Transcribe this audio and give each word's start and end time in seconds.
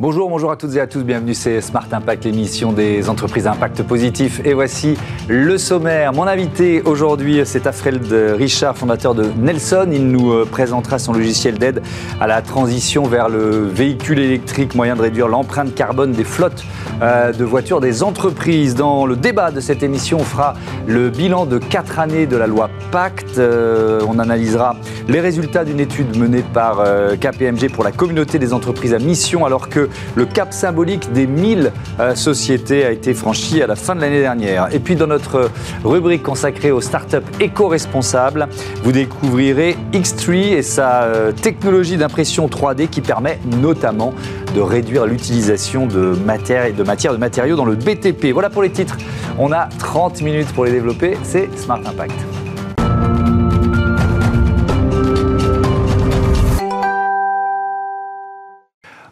Bonjour, 0.00 0.30
bonjour 0.30 0.52
à 0.52 0.56
toutes 0.56 0.76
et 0.76 0.80
à 0.80 0.86
tous, 0.86 1.02
bienvenue, 1.02 1.34
c'est 1.34 1.60
Smart 1.60 1.88
Impact, 1.90 2.24
l'émission 2.24 2.72
des 2.72 3.08
entreprises 3.08 3.48
à 3.48 3.50
impact 3.50 3.82
positif. 3.82 4.40
Et 4.44 4.54
voici 4.54 4.96
le 5.26 5.58
sommaire. 5.58 6.12
Mon 6.12 6.22
invité 6.22 6.82
aujourd'hui, 6.82 7.40
c'est 7.44 7.66
Alfred 7.66 8.06
Richard, 8.36 8.78
fondateur 8.78 9.16
de 9.16 9.24
Nelson. 9.36 9.88
Il 9.90 10.06
nous 10.06 10.30
euh, 10.30 10.44
présentera 10.48 11.00
son 11.00 11.12
logiciel 11.12 11.58
d'aide 11.58 11.82
à 12.20 12.28
la 12.28 12.42
transition 12.42 13.08
vers 13.08 13.28
le 13.28 13.66
véhicule 13.66 14.20
électrique, 14.20 14.76
moyen 14.76 14.94
de 14.94 15.02
réduire 15.02 15.26
l'empreinte 15.26 15.74
carbone 15.74 16.12
des 16.12 16.22
flottes 16.22 16.64
de 17.00 17.44
voitures 17.44 17.80
des 17.80 18.02
entreprises. 18.02 18.74
Dans 18.74 19.06
le 19.06 19.16
débat 19.16 19.50
de 19.50 19.60
cette 19.60 19.82
émission, 19.82 20.18
on 20.20 20.24
fera 20.24 20.54
le 20.86 21.10
bilan 21.10 21.46
de 21.46 21.58
quatre 21.58 21.98
années 21.98 22.26
de 22.26 22.36
la 22.36 22.46
loi 22.46 22.70
Pacte. 22.90 23.38
Euh, 23.38 24.00
on 24.08 24.18
analysera 24.18 24.76
les 25.08 25.20
résultats 25.20 25.64
d'une 25.64 25.80
étude 25.80 26.16
menée 26.16 26.42
par 26.42 26.82
KPMG 27.20 27.70
pour 27.72 27.84
la 27.84 27.92
communauté 27.92 28.38
des 28.38 28.52
entreprises 28.52 28.94
à 28.94 28.98
mission, 28.98 29.46
alors 29.46 29.68
que 29.68 29.88
le 30.14 30.26
cap 30.26 30.52
symbolique 30.52 31.12
des 31.12 31.26
1000 31.26 31.72
euh, 32.00 32.14
sociétés 32.14 32.84
a 32.84 32.90
été 32.90 33.14
franchi 33.14 33.62
à 33.62 33.66
la 33.66 33.76
fin 33.76 33.94
de 33.94 34.00
l'année 34.00 34.20
dernière. 34.20 34.68
Et 34.72 34.78
puis 34.78 34.96
dans 34.96 35.06
notre 35.06 35.50
rubrique 35.84 36.22
consacrée 36.22 36.70
aux 36.70 36.80
startups 36.80 37.16
éco-responsables, 37.40 38.48
vous 38.82 38.92
découvrirez 38.92 39.76
X3 39.92 40.56
et 40.56 40.62
sa 40.62 41.02
euh, 41.02 41.32
technologie 41.32 41.96
d'impression 41.96 42.46
3D 42.46 42.88
qui 42.88 43.00
permet 43.00 43.38
notamment 43.60 44.14
de 44.54 44.60
réduire 44.60 45.06
l'utilisation 45.06 45.86
de 45.86 46.16
matières 46.24 46.66
et 46.66 46.72
de 46.72 46.82
matières 46.88 47.12
de 47.12 47.18
matériaux 47.18 47.54
dans 47.54 47.66
le 47.66 47.76
BTP. 47.76 48.32
Voilà 48.32 48.48
pour 48.48 48.62
les 48.62 48.70
titres. 48.70 48.96
On 49.38 49.52
a 49.52 49.66
30 49.78 50.22
minutes 50.22 50.48
pour 50.54 50.64
les 50.64 50.72
développer. 50.72 51.18
C'est 51.22 51.54
Smart 51.56 51.80
Impact. 51.84 52.14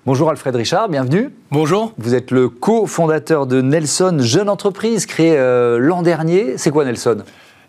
Bonjour 0.07 0.31
Alfred 0.31 0.55
Richard, 0.57 0.89
bienvenue. 0.89 1.31
Bonjour. 1.51 1.93
Vous 1.99 2.15
êtes 2.15 2.31
le 2.31 2.49
cofondateur 2.49 3.47
de 3.47 3.61
Nelson, 3.61 4.19
jeune 4.21 4.49
entreprise 4.49 5.05
créée 5.05 5.37
euh, 5.37 5.79
l'an 5.79 6.01
dernier. 6.01 6.57
C'est 6.57 6.71
quoi 6.71 6.85
Nelson? 6.85 7.25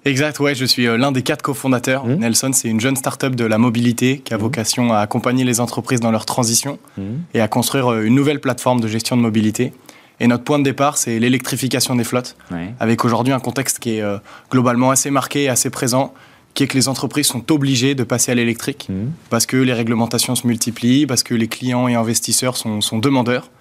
Exact, 0.05 0.39
ouais, 0.39 0.55
je 0.55 0.63
suis 0.63 0.87
euh, 0.87 0.97
l'un 0.97 1.11
des 1.11 1.23
quatre 1.23 1.41
cofondateurs. 1.41 2.05
Mmh. 2.05 2.13
Nelson, 2.13 2.51
c'est 2.53 2.69
une 2.69 2.79
jeune 2.79 2.95
start-up 2.95 3.35
de 3.35 3.43
la 3.43 3.57
mobilité 3.57 4.19
qui 4.19 4.33
a 4.33 4.37
mmh. 4.37 4.41
vocation 4.41 4.93
à 4.93 4.99
accompagner 4.99 5.43
les 5.43 5.59
entreprises 5.59 5.99
dans 5.99 6.11
leur 6.11 6.25
transition 6.25 6.77
mmh. 6.97 7.01
et 7.33 7.41
à 7.41 7.47
construire 7.49 7.91
euh, 7.91 8.03
une 8.03 8.15
nouvelle 8.15 8.39
plateforme 8.39 8.79
de 8.79 8.87
gestion 8.87 9.17
de 9.17 9.21
mobilité. 9.21 9.73
Et 10.19 10.27
notre 10.27 10.43
point 10.43 10.57
de 10.57 10.63
départ, 10.63 10.97
c'est 10.97 11.19
l'électrification 11.19 11.95
des 11.95 12.03
flottes, 12.03 12.35
avec 12.79 13.05
aujourd'hui 13.05 13.33
un 13.33 13.39
contexte 13.39 13.79
qui 13.79 13.97
est 13.97 14.03
globalement 14.49 14.89
assez 14.89 15.11
marqué 15.11 15.43
et 15.43 15.49
assez 15.49 15.69
présent 15.69 16.13
qui 16.57 16.63
est 16.63 16.67
que 16.67 16.73
les 16.73 16.87
entreprises 16.87 17.27
sont 17.27 17.51
obligées 17.51 17.93
de 17.93 18.03
passer 18.03 18.31
à 18.31 18.35
l'électrique 18.35 18.87
mmh. 18.89 19.09
parce 19.29 19.45
que 19.45 19.57
les 19.57 19.73
réglementations 19.73 20.33
se 20.33 20.47
multiplient, 20.47 21.05
parce 21.05 21.21
que 21.21 21.35
les 21.35 21.47
clients 21.47 21.87
et 21.87 21.93
investisseurs 21.93 22.57
sont, 22.57 22.97
demandeurs. 22.97 23.51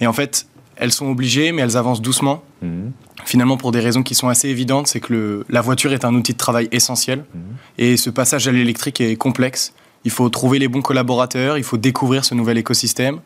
Et 0.00 0.08
en 0.08 0.12
fait, 0.12 0.48
elles 0.74 0.90
sont 0.90 1.06
obligées, 1.06 1.52
mais 1.52 1.62
elles 1.62 1.76
avancent 1.76 2.02
doucement. 2.02 2.42
Mmh. 2.60 2.88
Finalement, 3.24 3.56
pour 3.56 3.70
des 3.70 3.78
raisons 3.78 4.02
qui 4.02 4.16
sont 4.16 4.26
assez 4.26 4.48
évidentes, 4.48 4.88
c'est 4.88 4.98
que 4.98 5.44
la 5.48 5.60
voiture 5.60 5.92
est 5.92 6.04
un 6.04 6.12
outil 6.12 6.32
de 6.32 6.38
travail 6.38 6.68
essentiel. 6.72 7.20
Mmh. 7.20 7.38
Et 7.78 7.96
ce 7.96 8.10
passage 8.10 8.48
à 8.48 8.52
l'électrique 8.52 9.00
est 9.00 9.14
complexe. 9.14 9.72
Il 10.04 10.10
faut 10.10 10.28
trouver 10.28 10.58
les 10.58 10.66
bons 10.66 10.82
collaborateurs, 10.82 11.56
il 11.56 11.62
faut 11.62 11.76
découvrir 11.76 12.24
ce 12.24 12.34
nouvel 12.34 12.58
écosystème 12.58 13.20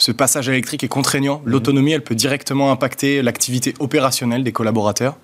ce 0.00 0.12
passage 0.12 0.48
électrique 0.48 0.82
est 0.82 0.88
contraignant. 0.88 1.42
Mhm. 1.44 1.52
L'autonomie, 1.52 1.92
elle 1.92 2.02
peut 2.02 2.14
directement 2.14 2.72
impacter 2.72 3.20
l'activité 3.20 3.74
opérationnelle 3.80 4.42
des 4.42 4.50
collaborateurs. 4.50 5.16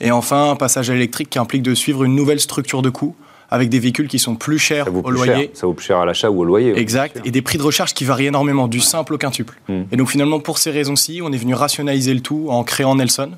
Et 0.00 0.10
enfin, 0.10 0.50
un 0.50 0.56
passage 0.56 0.90
électrique 0.90 1.30
qui 1.30 1.38
implique 1.38 1.62
de 1.62 1.74
suivre 1.74 2.04
une 2.04 2.14
nouvelle 2.14 2.38
structure 2.38 2.82
de 2.82 2.90
coût 2.90 3.16
avec 3.50 3.68
des 3.68 3.78
véhicules 3.78 4.08
qui 4.08 4.18
sont 4.18 4.36
plus 4.36 4.58
chers 4.58 4.86
au 4.94 5.10
loyer. 5.10 5.50
Ça 5.54 5.66
vaut 5.66 5.72
plus 5.72 5.86
cher 5.86 5.98
à 5.98 6.04
l'achat 6.04 6.30
ou 6.30 6.40
au 6.40 6.44
loyer. 6.44 6.78
Exact. 6.78 7.20
Et 7.24 7.30
des 7.30 7.42
prix 7.42 7.58
de 7.58 7.62
recharge 7.62 7.94
qui 7.94 8.04
varient 8.04 8.26
énormément, 8.26 8.68
du 8.68 8.80
simple 8.80 9.14
au 9.14 9.18
quintuple. 9.18 9.58
Mhm. 9.68 9.86
Et 9.90 9.96
donc 9.96 10.10
finalement, 10.10 10.38
pour 10.38 10.58
ces 10.58 10.70
raisons-ci, 10.70 11.20
on 11.22 11.32
est 11.32 11.38
venu 11.38 11.54
rationaliser 11.54 12.14
le 12.14 12.20
tout 12.20 12.46
en 12.50 12.62
créant 12.62 12.94
Nelson, 12.94 13.30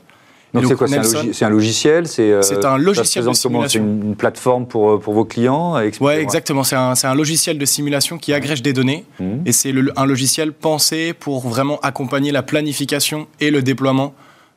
donc 0.55 0.67
c'est 0.67 0.75
quoi 0.75 0.87
C'est 0.89 1.45
un, 1.45 1.49
logiciel 1.49 2.05
euh, 2.19 2.43
C'est 2.43 2.65
un 2.65 2.77
logiciel 2.77 3.25
de 3.25 3.33
simulation. 3.33 3.83
Une, 3.83 4.15
plateforme 4.17 4.67
pour, 4.67 4.91
euh, 4.91 4.99
pour 4.99 5.15
vos 5.15 5.25
clients 5.25 5.77
Oui, 6.01 6.13
exactement. 6.13 6.63
C'est 6.63 6.77
un, 6.77 6.93
un, 7.03 7.15
logiciel 7.15 7.59
de 7.59 7.65
simulation 7.65 8.19
qui 8.19 8.35
agrège 8.35 8.63
des 8.63 8.73
données. 8.73 9.07
Mmh. 9.19 9.25
Et 9.47 9.53
c'est 9.53 9.73
un 9.97 10.05
logiciel 10.05 10.53
pensé 10.53 11.15
pour 11.15 11.49
vraiment 11.49 11.81
accompagner 11.81 12.33
la 12.33 12.43
planification 12.43 13.27
et 13.41 13.51
le 13.51 13.63
déploiement 13.63 14.15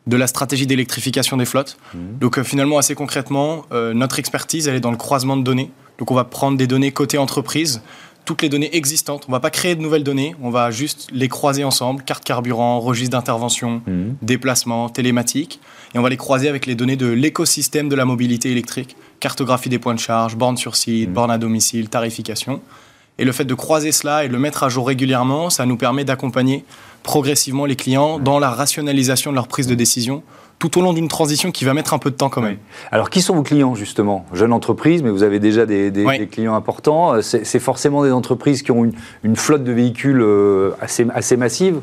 de 0.08 0.18
la 0.18 0.28
stratégie 0.28 0.68
d'électrification 0.68 1.38
des 1.38 1.46
flottes. 1.46 1.78
Mmh. 1.94 1.98
Donc 2.20 2.38
euh, 2.38 2.44
finalement, 2.44 2.78
assez 2.78 2.96
concrètement, 2.96 3.66
notre 3.72 4.20
expertise, 4.20 4.68
elle 4.68 4.76
est 4.76 4.82
dans 4.82 4.92
le 4.92 4.98
croisement 4.98 5.38
de 5.38 5.44
données. 5.44 5.72
Donc 5.98 6.12
on 6.12 6.16
va 6.16 6.26
prendre 6.26 6.58
des 6.58 6.68
données 6.68 6.92
côté 6.92 7.18
entreprise, 7.18 7.82
toutes 8.26 8.42
les 8.42 8.50
données 8.50 8.76
existantes. 8.76 9.26
On 9.28 9.32
ne 9.32 9.36
va 9.36 9.40
pas 9.40 9.50
créer 9.50 9.76
de 9.76 9.82
nouvelles 9.82 10.04
données, 10.04 10.36
on 10.42 10.50
va 10.50 10.72
juste 10.72 11.08
les 11.12 11.28
croiser 11.28 11.64
ensemble, 11.64 12.04
carte 12.04 12.24
carburant, 12.24 12.80
registre 12.80 13.12
d'intervention, 13.12 13.82
mmh. 13.86 14.16
déplacement, 14.22 14.90
télématique 14.90 15.60
et 15.94 16.00
on 16.00 16.02
va 16.02 16.10
les 16.10 16.18
croiser 16.18 16.50
avec 16.50 16.66
les 16.66 16.76
données 16.76 16.98
de 16.98 17.08
l'écosystème 17.08 17.88
de 17.88 17.96
la 17.96 18.06
mobilité 18.06 18.52
électrique, 18.52 18.98
cartographie 19.20 19.70
des 19.70 19.80
points 19.80 19.94
de 19.94 20.00
charge, 20.00 20.36
bornes 20.36 20.58
sur 20.58 20.76
site, 20.76 21.10
mmh. 21.10 21.14
bornes 21.14 21.32
à 21.32 21.38
domicile, 21.38 21.90
tarification. 21.90 22.62
Et 23.18 23.24
le 23.24 23.32
fait 23.32 23.46
de 23.46 23.54
croiser 23.54 23.92
cela 23.94 24.26
et 24.26 24.28
de 24.28 24.34
le 24.34 24.40
mettre 24.40 24.64
à 24.64 24.70
jour 24.70 24.88
régulièrement, 24.88 25.50
ça 25.50 25.66
nous 25.66 25.78
permet 25.78 26.04
d'accompagner 26.04 26.66
progressivement 27.04 27.66
les 27.66 27.76
clients 27.78 28.20
dans 28.20 28.40
la 28.40 28.50
rationalisation 28.50 29.32
de 29.32 29.36
leur 29.36 29.48
prise 29.48 29.68
de 29.68 29.76
décision 29.76 30.22
tout 30.60 30.80
au 30.80 30.82
long 30.82 30.94
d'une 30.94 31.08
transition 31.08 31.52
qui 31.52 31.66
va 31.66 31.74
mettre 31.74 31.94
un 31.94 32.00
peu 32.00 32.12
de 32.12 32.16
temps 32.16 32.30
quand 32.30 32.42
même. 32.42 32.58
Alors, 32.92 33.10
qui 33.10 33.22
sont 33.22 33.36
vos 33.36 33.44
clients 33.44 33.76
justement? 33.76 34.26
Jeune 34.34 34.54
entreprise, 34.54 35.04
mais 35.04 35.10
vous 35.10 35.24
avez 35.24 35.40
déjà 35.40 35.66
des, 35.66 35.92
clients 36.32 36.56
importants. 36.56 37.22
C'est 37.22 37.60
forcément 37.60 38.04
des 38.04 38.12
entreprises 38.12 38.62
qui 38.62 38.72
ont 38.72 38.90
une, 39.24 39.36
flotte 39.36 39.64
de 39.64 39.72
véhicules 39.72 40.22
euh, 40.22 40.72
assez, 40.82 41.06
assez 41.14 41.38
massive? 41.38 41.82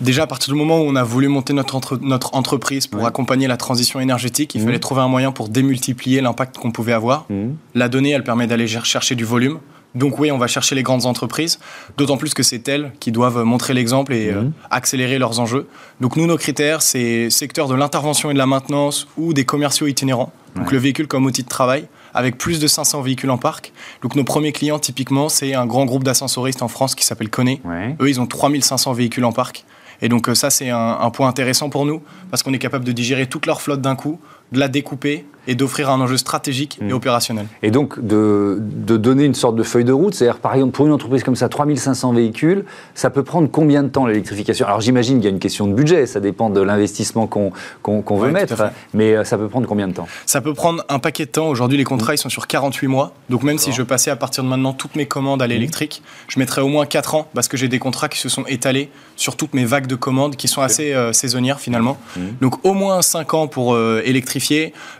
Déjà, 0.00 0.24
à 0.24 0.26
partir 0.26 0.52
du 0.52 0.58
moment 0.58 0.78
où 0.78 0.84
on 0.84 0.96
a 0.96 1.02
voulu 1.02 1.28
monter 1.28 1.52
notre, 1.52 1.96
notre 1.98 2.34
entreprise 2.34 2.86
pour 2.86 3.04
accompagner 3.04 3.46
la 3.48 3.56
transition 3.56 3.98
énergétique, 4.00 4.54
il 4.54 4.62
mmh. 4.62 4.64
fallait 4.64 4.78
trouver 4.78 5.00
un 5.00 5.08
moyen 5.08 5.32
pour 5.32 5.48
démultiplier 5.48 6.20
l'impact 6.20 6.58
qu'on 6.58 6.70
pouvait 6.70 6.92
avoir. 6.92 7.26
Mmh. 7.30 7.48
La 7.74 7.88
donnée, 7.88 8.10
elle 8.10 8.24
permet 8.24 8.46
d'aller 8.46 8.68
chercher 8.68 9.14
du 9.14 9.24
volume. 9.24 9.58
Donc 9.94 10.18
oui, 10.18 10.30
on 10.30 10.38
va 10.38 10.46
chercher 10.46 10.74
les 10.74 10.82
grandes 10.82 11.06
entreprises, 11.06 11.58
d'autant 11.96 12.16
plus 12.16 12.34
que 12.34 12.42
c'est 12.42 12.66
elles 12.68 12.92
qui 13.00 13.10
doivent 13.10 13.42
montrer 13.42 13.74
l'exemple 13.74 14.12
et 14.12 14.30
euh, 14.30 14.42
mmh. 14.42 14.52
accélérer 14.70 15.18
leurs 15.18 15.40
enjeux. 15.40 15.66
Donc 16.00 16.16
nous, 16.16 16.26
nos 16.26 16.36
critères, 16.36 16.82
c'est 16.82 17.30
secteur 17.30 17.68
de 17.68 17.74
l'intervention 17.74 18.30
et 18.30 18.34
de 18.34 18.38
la 18.38 18.46
maintenance 18.46 19.08
ou 19.16 19.32
des 19.32 19.44
commerciaux 19.44 19.86
itinérants, 19.86 20.32
donc 20.56 20.72
le 20.72 20.78
véhicule 20.78 21.06
comme 21.06 21.24
outil 21.24 21.42
de 21.42 21.48
travail, 21.48 21.88
avec 22.14 22.36
plus 22.36 22.60
de 22.60 22.66
500 22.66 23.02
véhicules 23.02 23.30
en 23.30 23.38
parc. 23.38 23.72
Donc 24.02 24.14
nos 24.14 24.24
premiers 24.24 24.52
clients, 24.52 24.78
typiquement, 24.78 25.28
c'est 25.28 25.54
un 25.54 25.66
grand 25.66 25.84
groupe 25.84 26.04
d'ascensoristes 26.04 26.62
en 26.62 26.68
France 26.68 26.94
qui 26.94 27.04
s'appelle 27.04 27.30
Coné. 27.30 27.60
Eux, 28.00 28.08
ils 28.08 28.20
ont 28.20 28.26
3500 28.26 28.92
véhicules 28.92 29.24
en 29.24 29.32
parc. 29.32 29.64
Et 30.00 30.08
donc 30.08 30.28
euh, 30.28 30.34
ça, 30.34 30.50
c'est 30.50 30.70
un, 30.70 31.10
point 31.10 31.28
intéressant 31.28 31.70
pour 31.70 31.84
nous, 31.86 32.02
parce 32.30 32.42
qu'on 32.42 32.52
est 32.52 32.58
capable 32.58 32.84
de 32.84 32.92
digérer 32.92 33.26
toute 33.26 33.46
leur 33.46 33.60
flotte 33.60 33.80
d'un 33.80 33.96
coup, 33.96 34.20
de 34.52 34.58
la 34.58 34.68
découper 34.68 35.24
et 35.48 35.54
d'offrir 35.54 35.88
un 35.90 36.00
enjeu 36.00 36.18
stratégique 36.18 36.78
et 36.80 36.84
hmm. 36.84 36.92
opérationnel. 36.92 37.46
Et 37.62 37.70
donc 37.70 37.98
de, 37.98 38.58
donner 38.60 39.24
une 39.24 39.34
sorte 39.34 39.56
de 39.56 39.62
feuille 39.62 39.84
de 39.84 39.92
route, 39.92 40.14
c'est-à-dire 40.14 40.40
par 40.40 40.54
exemple 40.54 40.72
pour 40.72 40.86
une 40.86 40.92
entreprise 40.92 41.24
comme 41.24 41.36
ça, 41.36 41.48
3500 41.48 42.12
véhicules, 42.12 42.64
ça 42.94 43.08
peut 43.08 43.22
prendre 43.22 43.48
combien 43.50 43.82
de 43.82 43.88
temps 43.88 44.06
l'électrification? 44.06 44.66
Alors 44.66 44.82
j'imagine 44.82 45.16
qu'il 45.16 45.24
y 45.24 45.28
a 45.28 45.30
une 45.30 45.38
question 45.38 45.66
de 45.66 45.72
budget, 45.72 46.06
ça 46.06 46.20
dépend 46.20 46.50
de 46.50 46.60
l'investissement 46.60 47.26
qu'on 47.26 48.16
veut 48.16 48.30
mettre, 48.30 48.70
mais 48.92 49.16
euh, 49.16 49.24
ça 49.24 49.38
peut 49.38 49.48
prendre 49.48 49.66
combien 49.66 49.88
de 49.88 49.94
temps? 49.94 50.06
Ça 50.26 50.42
peut 50.42 50.52
prendre 50.52 50.84
un 50.90 50.98
paquet 50.98 51.24
de 51.24 51.30
temps. 51.30 51.48
Aujourd'hui 51.48 51.78
les 51.78 51.84
contrats 51.84 52.14
ils 52.14 52.18
sont 52.18 52.28
sur 52.28 52.46
48 52.46 52.86
mois, 52.86 53.14
donc 53.30 53.42
même 53.42 53.58
si 53.58 53.72
je 53.72 53.82
passais 53.82 54.10
à 54.10 54.16
partir 54.16 54.44
de 54.44 54.48
maintenant 54.48 54.74
toutes 54.74 54.96
mes 54.96 55.06
commandes 55.06 55.40
à 55.40 55.46
hmm. 55.46 55.50
l'électrique, 55.50 56.02
je 56.28 56.38
mettrais 56.38 56.60
au 56.60 56.68
moins 56.68 56.84
4 56.84 57.14
ans 57.14 57.28
parce 57.32 57.48
que 57.48 57.56
j'ai 57.56 57.68
des 57.68 57.78
contrats 57.78 58.10
qui 58.10 58.18
se 58.18 58.28
sont 58.28 58.44
étalés 58.46 58.90
sur 59.16 59.34
toutes 59.34 59.54
mes 59.54 59.64
vagues 59.64 59.86
de 59.86 59.94
commandes 59.94 60.36
qui 60.36 60.46
sont 60.46 60.60
assez 60.60 60.92
euh, 60.92 61.14
saisonnières 61.14 61.60
finalement. 61.60 61.96
Hmm. 62.16 62.20
Donc 62.42 62.66
au 62.66 62.74
moins 62.74 63.00
5 63.00 63.32
ans 63.32 63.46
pour 63.46 63.72
euh, 63.72 64.02
électrifier 64.04 64.37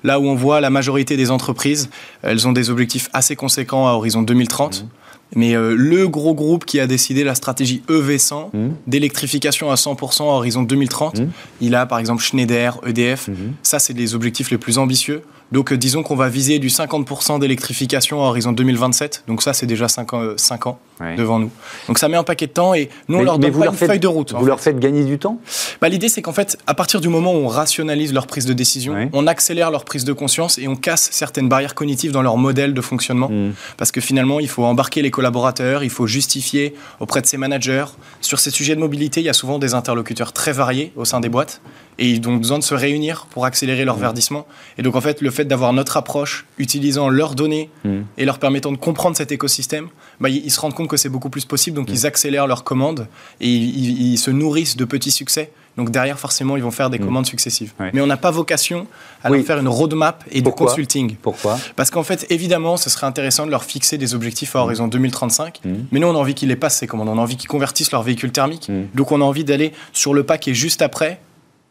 Là 0.05 0.21
où 0.21 0.25
on 0.27 0.35
voit 0.35 0.61
la 0.61 0.71
majorité 0.71 1.17
des 1.17 1.31
entreprises, 1.31 1.91
elles 2.23 2.47
ont 2.47 2.53
des 2.53 2.71
objectifs 2.71 3.09
assez 3.13 3.37
conséquents 3.37 3.87
à 3.87 3.93
horizon 3.93 4.23
2030. 4.23 4.83
Mmh. 4.83 4.87
Mais 5.37 5.55
euh, 5.55 5.75
le 5.77 6.09
gros 6.09 6.35
groupe 6.35 6.65
qui 6.65 6.81
a 6.81 6.87
décidé 6.87 7.23
la 7.23 7.35
stratégie 7.35 7.83
EV100 7.89 8.51
mmh. 8.53 8.69
d'électrification 8.87 9.71
à 9.71 9.75
100% 9.75 10.23
à 10.23 10.25
horizon 10.25 10.63
2030, 10.63 11.21
mmh. 11.21 11.29
il 11.61 11.75
a 11.75 11.85
par 11.85 11.99
exemple 11.99 12.23
Schneider, 12.23 12.81
EDF. 12.87 13.29
Ça, 13.63 13.79
c'est 13.79 13.93
les 13.93 14.15
objectifs 14.15 14.51
les 14.51 14.59
plus 14.59 14.79
ambitieux. 14.79 15.23
Donc 15.53 15.73
euh, 15.73 15.77
disons 15.77 16.03
qu'on 16.03 16.17
va 16.17 16.29
viser 16.29 16.59
du 16.59 16.69
50% 16.69 17.41
d'électrification 17.41 18.23
à 18.23 18.29
horizon 18.29 18.53
2027. 18.53 19.25
Donc 19.29 19.43
ça, 19.43 19.53
c'est 19.53 19.67
déjà 19.67 19.89
5 19.89 20.13
ans, 20.15 20.33
5 20.37 20.67
ans 20.67 20.79
devant 21.17 21.39
nous. 21.39 21.51
Donc 21.87 21.99
ça 21.99 22.09
met 22.09 22.17
un 22.17 22.25
paquet 22.25 22.47
de 22.47 22.53
temps 22.53 22.75
et 22.75 22.89
nous, 23.09 23.19
on 23.19 23.23
leur 23.23 23.39
donne 23.39 23.53
pas 23.53 23.67
une 23.67 23.73
feuille 23.73 24.01
de 24.01 24.07
route. 24.07 24.33
Vous 24.33 24.47
leur 24.47 24.61
faites 24.61 24.79
gagner 24.79 25.05
du 25.05 25.19
temps? 25.19 25.41
Bah, 25.81 25.89
L'idée, 25.89 26.09
c'est 26.09 26.23
qu'en 26.23 26.33
fait, 26.33 26.59
à 26.67 26.75
partir 26.75 27.01
du 27.01 27.09
moment 27.09 27.33
où 27.33 27.39
on 27.39 27.49
rationalise 27.49 28.13
leur 28.13 28.27
prise 28.27 28.47
de 28.47 28.53
décision, 28.53 28.95
on 29.13 29.27
accélère 29.27 29.71
leur 29.71 29.85
prise 29.85 30.05
de 30.05 30.13
conscience 30.13 30.59
et 30.59 30.69
on 30.69 30.77
casse 30.77 31.09
certaines 31.13 31.49
barrières 31.49 31.75
cognitives 31.75 32.13
dans 32.13 32.23
leur 32.23 32.37
modèle 32.37 32.75
de 32.75 32.81
fonctionnement. 32.81 33.29
Hmm. 33.29 33.53
Parce 33.77 33.93
que 33.93 34.01
finalement, 34.01 34.41
il 34.41 34.49
faut 34.49 34.65
embarquer 34.65 35.03
les 35.03 35.11
collaborateurs, 35.11 35.83
il 35.83 35.91
faut 35.91 36.07
justifier 36.07 36.75
auprès 37.01 37.21
de 37.21 37.27
ses 37.27 37.37
managers. 37.37 37.87
Sur 38.21 38.41
ces 38.41 38.51
sujets 38.51 38.75
de 38.75 38.81
mobilité, 38.81 39.21
il 39.21 39.25
y 39.25 39.29
a 39.29 39.35
souvent 39.35 39.59
des 39.59 39.75
interlocuteurs 39.75 40.33
très 40.33 40.53
variés 40.53 40.93
au 40.97 41.05
sein 41.05 41.21
des 41.21 41.29
boîtes. 41.29 41.61
et 42.01 42.09
ils 42.09 42.29
ont 42.29 42.37
besoin 42.37 42.59
de 42.59 42.65
se 42.65 42.75
réunir 42.75 43.27
pour 43.31 43.45
accélérer 43.45 43.85
leur 43.85 43.97
mmh. 43.97 44.01
verdissement. 44.01 44.47
Et 44.79 44.83
donc 44.83 44.95
en 44.95 45.01
fait, 45.01 45.21
le 45.21 45.31
fait 45.31 45.45
d'avoir 45.45 45.73
notre 45.73 45.97
approche, 45.97 46.47
utilisant 46.59 47.09
leurs 47.09 47.35
données 47.35 47.71
mmh. 47.85 47.99
et 48.19 48.25
leur 48.25 48.39
permettant 48.39 48.71
de 48.71 48.77
comprendre 48.77 49.17
cet 49.17 49.33
écosystème, 49.33 49.89
bah, 50.21 50.29
ils, 50.29 50.51
se 50.51 50.61
rendent 50.61 50.75
compte 50.75 50.89
que 50.89 50.97
c'est 50.97 51.09
beaucoup 51.09 51.31
plus 51.31 51.45
possible, 51.45 51.77
donc 51.77 51.89
mmh. 51.89 51.95
ils 51.95 52.07
accélèrent 52.07 52.47
leurs 52.47 52.65
commandes 52.65 53.07
et 53.41 53.49
ils, 53.49 54.19
se 54.19 54.31
nourrissent 54.31 54.77
de 54.77 54.85
petits 54.85 55.11
succès. 55.11 55.51
Donc 55.77 55.91
derrière, 55.91 56.19
forcément, 56.19 56.57
ils 56.57 56.63
vont 56.63 56.73
faire 56.73 56.91
des 56.91 56.99
commandes 56.99 57.27
successives. 57.27 57.73
Mais 57.93 58.01
on 58.01 58.07
n'a 58.07 58.17
pas 58.17 58.33
vocation 58.33 58.89
à 59.23 59.31
leur 59.31 59.45
faire 59.45 59.59
une 59.59 59.69
roadmap 59.69 60.25
et 60.33 60.43
du 60.43 60.51
consulting. 60.51 61.15
Pourquoi 61.23 61.57
Parce 61.77 61.91
qu'en 61.91 62.03
fait, 62.03 62.27
évidemment, 62.31 62.77
ce 62.77 62.91
serait 62.91 63.07
intéressant 63.07 63.47
de 63.47 63.53
leur 63.53 63.63
fixer 63.63 63.97
des 63.97 64.15
objectifs 64.15 64.57
à 64.57 64.61
horizon 64.61 64.89
2035. 64.89 65.61
Mais 65.93 66.01
nous, 66.01 66.09
on 66.09 66.15
a 66.15 66.19
envie 66.19 66.35
qu'ils 66.35 66.49
les 66.49 66.57
passent 66.57 66.79
ces 66.79 66.89
commandes. 66.89 67.09
On 67.09 67.19
a 67.19 67.23
envie 67.23 67.37
qu'ils 67.37 67.49
convertissent 67.49 67.93
leur 67.93 68.03
véhicule 68.03 68.33
thermique. 68.33 68.71
Donc 68.95 69.13
on 69.13 69.21
a 69.21 69.25
envie 69.25 69.45
d'aller 69.45 69.73
sur 69.93 70.15
le 70.15 70.25
pas 70.25 70.37
qui 70.37 70.51
est 70.51 70.55
juste 70.55 70.83
après 70.83 71.21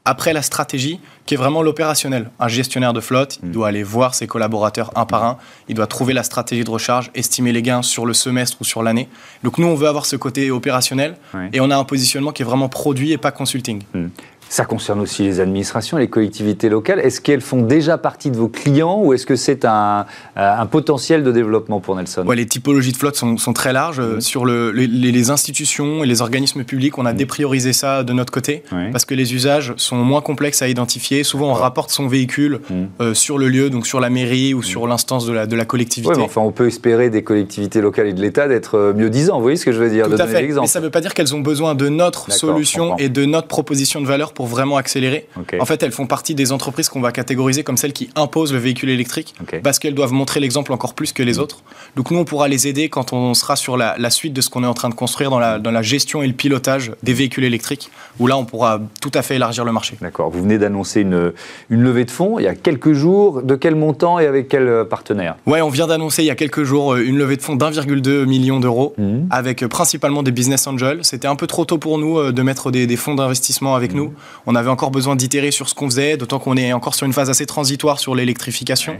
après 0.07 0.31
la 0.31 0.41
stratégie, 0.41 1.01
qui 1.25 1.33
est 1.33 1.37
vraiment 1.37 1.61
l'opérationnel. 1.61 2.31
Un 2.39 2.47
gestionnaire 2.47 2.93
de 2.93 3.01
flotte, 3.01 3.39
il 3.43 3.49
mm. 3.49 3.51
doit 3.51 3.67
aller 3.67 3.83
voir 3.83 4.15
ses 4.15 4.25
collaborateurs 4.25 4.89
un 4.95 5.05
par 5.05 5.25
un, 5.25 5.37
il 5.67 5.75
doit 5.75 5.85
trouver 5.85 6.13
la 6.13 6.23
stratégie 6.23 6.63
de 6.63 6.69
recharge, 6.69 7.11
estimer 7.13 7.51
les 7.51 7.61
gains 7.61 7.81
sur 7.81 8.05
le 8.05 8.13
semestre 8.13 8.57
ou 8.61 8.63
sur 8.63 8.83
l'année. 8.83 9.09
Donc 9.43 9.57
nous, 9.57 9.67
on 9.67 9.75
veut 9.75 9.89
avoir 9.89 10.05
ce 10.05 10.15
côté 10.15 10.49
opérationnel 10.49 11.17
et 11.51 11.59
on 11.59 11.69
a 11.69 11.75
un 11.75 11.83
positionnement 11.83 12.31
qui 12.31 12.41
est 12.41 12.45
vraiment 12.45 12.69
produit 12.69 13.11
et 13.11 13.17
pas 13.17 13.31
consulting. 13.31 13.83
Mm. 13.93 14.07
Ça 14.49 14.65
concerne 14.65 14.99
aussi 15.01 15.23
les 15.23 15.39
administrations, 15.39 15.97
les 15.97 16.07
collectivités 16.07 16.69
locales. 16.69 16.99
Est-ce 16.99 17.21
qu'elles 17.21 17.41
font 17.41 17.61
déjà 17.61 17.97
partie 17.97 18.31
de 18.31 18.37
vos 18.37 18.47
clients 18.47 19.01
ou 19.01 19.13
est-ce 19.13 19.25
que 19.25 19.35
c'est 19.35 19.65
un, 19.65 20.05
un, 20.35 20.65
potentiel 20.65 21.23
de 21.23 21.31
développement 21.31 21.79
pour 21.79 21.95
Nelson? 21.95 22.25
Ouais, 22.25 22.35
Les 22.35 22.45
typologies 22.45 22.91
de 22.91 22.97
flotte 22.97 23.15
sont, 23.15 23.37
sont 23.37 23.53
très 23.53 23.73
larges. 23.73 23.99
Mmh. 23.99 24.21
Sur 24.21 24.45
le, 24.45 24.71
les, 24.71 25.29
institutions 25.29 26.03
et 26.03 26.07
les 26.07 26.21
organismes 26.21 26.63
publics, 26.63 26.97
on 26.97 27.05
a 27.05 27.13
mmh. 27.13 27.17
dépriorisé 27.17 27.73
ça 27.73 28.03
de 28.03 28.13
notre 28.13 28.31
côté 28.31 28.63
parce 28.91 29.05
que 29.05 29.15
les 29.15 29.33
usages 29.33 29.73
sont 29.77 29.97
moins 29.97 30.21
complexes 30.21 30.61
à 30.61 30.67
identifier. 30.67 31.23
Souvent, 31.23 31.49
on 31.49 31.53
rapporte 31.53 31.91
son 31.91 32.07
véhicule 32.07 32.61
mmh. 32.69 32.73
euh, 33.01 33.13
sur 33.13 33.37
le 33.37 33.49
lieu, 33.49 33.69
donc 33.69 33.87
sur 33.87 33.99
la 33.99 34.09
mairie 34.09 34.53
ou 34.53 34.63
sur 34.63 34.87
l'instance 34.87 35.25
de 35.25 35.33
la, 35.33 35.45
de 35.45 35.55
la 35.55 35.65
collectivité. 35.65 36.15
Ouais, 36.15 36.23
enfin, 36.23 36.41
on 36.41 36.51
peut 36.51 36.67
espérer 36.67 37.09
des 37.09 37.23
collectivités 37.23 37.81
locales 37.81 38.07
et 38.07 38.13
de 38.13 38.21
l'État 38.21 38.47
d'être 38.47 38.75
euh, 38.75 38.93
mieux 38.93 39.09
disant. 39.09 39.35
Vous 39.37 39.41
voyez 39.41 39.57
ce 39.57 39.65
que 39.65 39.71
je 39.71 39.79
veux 39.79 39.89
dire? 39.89 40.07
Tout 40.07 40.15
à 40.17 40.27
fait. 40.27 40.47
Mais 40.47 40.67
ça 40.67 40.79
ne 40.79 40.85
veut 40.85 40.91
pas 40.91 41.01
dire 41.01 41.13
qu'elles 41.13 41.35
ont 41.35 41.39
besoin 41.39 41.75
de 41.75 41.89
notre 41.89 42.31
solution 42.31 42.97
et 42.97 43.09
de 43.09 43.25
notre 43.25 43.47
proposition 43.47 44.01
de 44.01 44.05
valeur 44.05 44.33
pour 44.37 44.45
vraiment 44.45 44.77
accélérer. 44.77 45.25
En 45.59 45.65
fait, 45.65 45.81
elles 45.81 45.91
font 45.91 46.05
partie 46.05 46.35
des 46.35 46.51
entreprises 46.51 46.89
qu'on 46.89 47.01
va 47.01 47.11
catégoriser 47.11 47.63
comme 47.63 47.75
celles 47.75 47.91
qui 47.91 48.11
imposent 48.15 48.53
le 48.53 48.59
véhicule 48.59 48.91
électrique 48.91 49.33
parce 49.63 49.79
qu'elles 49.79 49.95
doivent 49.95 50.13
montrer 50.13 50.39
l'exemple 50.39 50.73
encore 50.73 50.93
plus 50.93 51.11
que 51.11 51.23
les 51.23 51.39
mm. 51.39 51.39
autres. 51.39 51.63
Donc 51.95 52.11
nous, 52.11 52.19
on 52.19 52.23
pourra 52.23 52.47
les 52.47 52.67
aider 52.67 52.87
quand 52.87 53.13
on 53.13 53.33
sera 53.33 53.55
sur 53.55 53.77
la, 53.77 54.09
suite 54.11 54.33
de 54.33 54.41
ce 54.41 54.51
qu'on 54.51 54.63
est 54.63 54.67
en 54.67 54.75
train 54.75 54.89
de 54.89 54.93
construire 54.93 55.31
dans 55.31 55.39
la, 55.39 55.57
dans 55.57 55.71
la 55.71 55.81
gestion 55.81 56.21
et 56.21 56.27
le 56.27 56.33
pilotage 56.33 56.91
des 57.01 57.13
véhicules 57.13 57.45
électriques, 57.45 57.89
où 58.19 58.27
là, 58.27 58.37
on 58.37 58.45
pourra 58.45 58.79
tout 59.01 59.09
à 59.15 59.23
fait 59.23 59.37
élargir 59.37 59.65
le 59.65 59.71
marché. 59.71 59.97
D'accord. 60.01 60.29
Vous 60.29 60.43
venez 60.43 60.59
d'annoncer 60.59 61.01
une, 61.01 61.33
une 61.71 61.81
levée 61.81 62.05
de 62.05 62.11
fonds 62.11 62.37
il 62.37 62.43
y 62.43 62.47
a 62.47 62.53
quelques 62.53 62.93
jours. 62.93 63.41
De 63.41 63.55
quel 63.55 63.73
montant 63.73 64.19
et 64.19 64.27
avec 64.27 64.49
quel 64.49 64.67
euh, 64.67 64.85
partenaire? 64.85 65.35
Ouais, 65.47 65.61
on 65.61 65.69
vient 65.69 65.87
d'annoncer 65.87 66.21
il 66.21 66.27
y 66.27 66.31
a 66.31 66.35
quelques 66.35 66.63
jours 66.63 66.93
euh, 66.93 67.03
une 67.03 67.17
levée 67.17 67.37
de 67.37 67.41
fonds 67.41 67.55
d'1,2 67.55 68.25
million 68.25 68.59
d'euros 68.59 68.93
mm. 68.99 69.29
avec 69.31 69.63
euh, 69.63 69.67
principalement 69.67 70.21
des 70.21 70.31
business 70.31 70.67
angels. 70.67 70.99
C'était 71.01 71.27
un 71.27 71.35
peu 71.35 71.47
trop 71.47 71.65
tôt 71.65 71.79
pour 71.79 71.97
nous 71.97 72.31
de 72.31 72.41
mettre 72.43 72.69
des, 72.69 72.95
fonds 72.97 73.15
d'investissement 73.15 73.75
avec 73.75 73.93
mm. 73.93 73.97
nous. 73.97 74.13
On 74.45 74.55
avait 74.55 74.69
encore 74.69 74.91
besoin 74.91 75.15
d'itérer 75.15 75.51
sur 75.51 75.69
ce 75.69 75.75
qu'on 75.75 75.89
faisait, 75.89 76.17
d'autant 76.17 76.39
qu'on 76.39 76.57
est 76.57 76.73
encore 76.73 76.95
sur 76.95 77.05
une 77.05 77.13
phase 77.13 77.29
assez 77.29 77.45
transitoire 77.45 77.99
sur 77.99 78.15
l'électrification. 78.15 78.97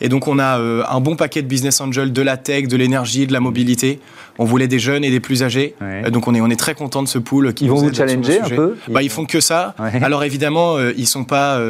Et 0.00 0.08
donc, 0.08 0.28
on 0.28 0.38
a 0.38 0.58
euh, 0.58 0.82
un 0.88 1.00
bon 1.00 1.14
paquet 1.14 1.42
de 1.42 1.46
business 1.46 1.80
angels, 1.80 2.12
de 2.12 2.22
la 2.22 2.36
tech, 2.36 2.68
de 2.68 2.76
l'énergie, 2.76 3.26
de 3.26 3.32
la 3.32 3.40
mobilité. 3.40 4.00
On 4.38 4.44
voulait 4.44 4.68
des 4.68 4.78
jeunes 4.78 5.04
et 5.04 5.10
des 5.10 5.20
plus 5.20 5.42
âgés. 5.42 5.74
Euh, 5.82 6.08
donc, 6.10 6.26
on 6.26 6.34
est, 6.34 6.40
on 6.40 6.48
est 6.48 6.58
très 6.58 6.74
content 6.74 7.02
de 7.02 7.08
ce 7.08 7.18
pool. 7.18 7.52
Qui 7.52 7.64
ils 7.64 7.70
vont 7.70 7.76
vous 7.76 7.92
challenger 7.92 8.40
un 8.40 8.48
peu 8.48 8.76
bah, 8.88 9.02
Ils 9.02 9.10
font 9.10 9.26
que 9.26 9.40
ça. 9.40 9.74
Alors, 9.78 10.24
évidemment, 10.24 10.76
euh, 10.76 10.92
ils 10.96 11.06
sont 11.06 11.24
pas 11.24 11.60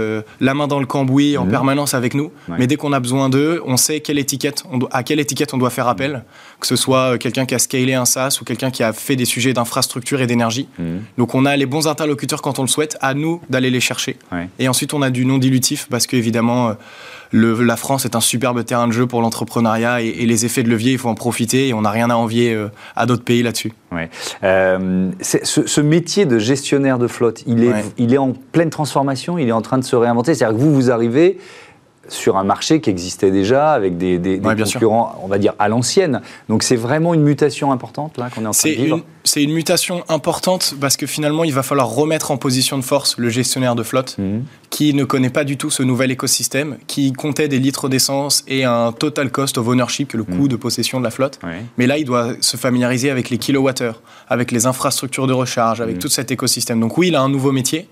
la 0.40 0.54
main 0.54 0.68
dans 0.68 0.78
le 0.78 0.86
cambouis 0.86 1.36
en 1.36 1.44
mmh. 1.44 1.50
permanence 1.50 1.94
avec 1.94 2.14
nous. 2.14 2.30
Mais 2.48 2.66
dès 2.66 2.76
qu'on 2.76 2.92
a 2.92 3.00
besoin 3.00 3.28
d'eux, 3.28 3.60
on 3.66 3.76
sait 3.76 4.00
quelle 4.00 4.18
étiquette 4.18 4.64
on 4.70 4.80
à 4.92 5.02
quelle 5.02 5.20
étiquette 5.20 5.52
on 5.52 5.58
doit 5.58 5.70
faire 5.70 5.88
appel. 5.88 6.24
Que 6.60 6.66
ce 6.66 6.76
soit 6.76 7.18
quelqu'un 7.18 7.46
qui 7.46 7.54
a 7.54 7.58
scalé 7.58 7.94
un 7.94 8.04
SaaS 8.04 8.38
ou 8.40 8.44
quelqu'un 8.44 8.70
qui 8.70 8.82
a 8.82 8.92
fait 8.92 9.16
des 9.16 9.24
sujets 9.24 9.52
d'infrastructure 9.52 10.20
et 10.20 10.26
d'énergie. 10.26 10.68
Mmh. 10.78 10.84
Donc, 11.18 11.34
on 11.34 11.46
a 11.46 11.56
les 11.56 11.66
bons 11.66 11.88
interlocuteurs 11.88 12.42
quand 12.42 12.58
on 12.58 12.62
le 12.62 12.68
souhaite. 12.68 12.96
À 13.00 13.14
nous 13.14 13.40
d'aller 13.48 13.70
les 13.70 13.80
chercher. 13.80 14.16
Et 14.58 14.68
ensuite, 14.68 14.94
on 14.94 15.02
a 15.02 15.10
du 15.10 15.24
non 15.24 15.38
dilutif 15.38 15.86
parce 15.90 16.06
qu'évidemment, 16.06 16.76
la 17.32 17.76
France 17.76 18.04
est 18.04 18.16
un 18.16 18.20
superbe 18.20 18.64
terrain 18.64 18.88
de 18.88 18.92
jeu 18.92 19.06
pour 19.06 19.20
l'entrepreneuriat 19.22 20.02
et, 20.02 20.26
les 20.26 20.44
effets 20.44 20.62
de 20.62 20.68
levier, 20.68 20.92
il 20.92 20.98
faut 20.98 21.08
en 21.08 21.14
profiter 21.14 21.68
et 21.68 21.74
on 21.74 21.82
n'a 21.82 21.90
rien 21.90 22.10
à 22.10 22.14
envier 22.14 22.54
euh, 22.54 22.68
à 22.96 23.06
d'autres 23.06 23.24
pays 23.24 23.42
là-dessus. 23.42 23.72
Ouais. 23.92 24.08
Euh, 24.44 25.10
ce, 25.20 25.80
métier 25.80 26.24
de 26.24 26.38
gestionnaire 26.38 26.98
de 26.98 27.06
flotte, 27.06 27.42
il 27.46 27.64
est, 27.64 27.72
il 27.98 28.14
est 28.14 28.18
en 28.18 28.32
pleine 28.32 28.70
transformation, 28.70 29.38
il 29.38 29.48
est 29.48 29.52
en 29.52 29.62
train 29.62 29.78
de 29.78 29.84
se 29.84 29.96
réinventer. 29.96 30.34
C'est-à-dire 30.34 30.56
que 30.56 30.62
vous, 30.62 30.74
vous 30.74 30.90
arrivez 30.90 31.38
sur 32.10 32.36
un 32.36 32.44
marché 32.44 32.80
qui 32.80 32.90
existait 32.90 33.30
déjà 33.30 33.72
avec 33.72 33.96
des, 33.96 34.18
des, 34.18 34.40
concurrents, 34.40 35.18
on 35.22 35.28
va 35.28 35.38
dire, 35.38 35.54
à 35.58 35.68
l'ancienne. 35.68 36.20
Donc 36.48 36.62
c'est 36.62 36.76
vraiment 36.76 37.14
une 37.14 37.22
mutation 37.22 37.72
importante 37.72 38.18
là 38.18 38.28
qu'on 38.30 38.42
est 38.42 38.46
en 38.46 38.50
train 38.50 38.68
de 38.68 38.74
vivre. 38.74 39.00
C'est 39.22 39.42
une 39.42 39.52
mutation 39.52 40.02
importante 40.08 40.74
parce 40.80 40.96
que 40.96 41.06
finalement 41.06 41.44
il 41.44 41.52
va 41.52 41.62
falloir 41.62 41.88
remettre 41.88 42.30
en 42.30 42.36
position 42.36 42.78
de 42.78 42.82
force 42.82 43.16
le 43.18 43.28
gestionnaire 43.28 43.74
de 43.74 43.82
flotte 43.82 44.16
mhm. 44.18 44.44
qui 44.70 44.94
ne 44.94 45.04
connaît 45.04 45.30
pas 45.30 45.44
du 45.44 45.56
tout 45.56 45.70
ce 45.70 45.82
nouvel 45.82 46.10
écosystème, 46.10 46.78
qui 46.86 47.12
comptait 47.12 47.46
des 47.46 47.58
litres 47.58 47.88
d'essence 47.88 48.44
et 48.48 48.64
un 48.64 48.92
total 48.92 49.30
cost 49.30 49.58
of 49.58 49.68
ownership, 49.68 50.14
le 50.14 50.24
coût 50.24 50.32
mhm. 50.44 50.48
de 50.48 50.56
possession 50.56 50.98
de 50.98 51.04
la 51.04 51.10
flotte. 51.10 51.38
Mais 51.78 51.86
là 51.86 51.98
il 51.98 52.04
doit 52.04 52.32
se 52.40 52.56
familiariser 52.56 53.10
avec 53.10 53.30
les 53.30 53.38
kilowattheures, 53.38 54.00
avec 54.28 54.50
les 54.50 54.66
infrastructures 54.66 55.26
de 55.26 55.32
recharge, 55.32 55.80
avec 55.80 55.96
mhm. 55.96 56.02
tout 56.02 56.08
cet 56.08 56.30
écosystème. 56.30 56.80
Donc 56.80 56.98
oui, 56.98 57.08
il 57.08 57.16
a 57.16 57.20
un 57.20 57.28
nouveau 57.28 57.52
métier. 57.52 57.88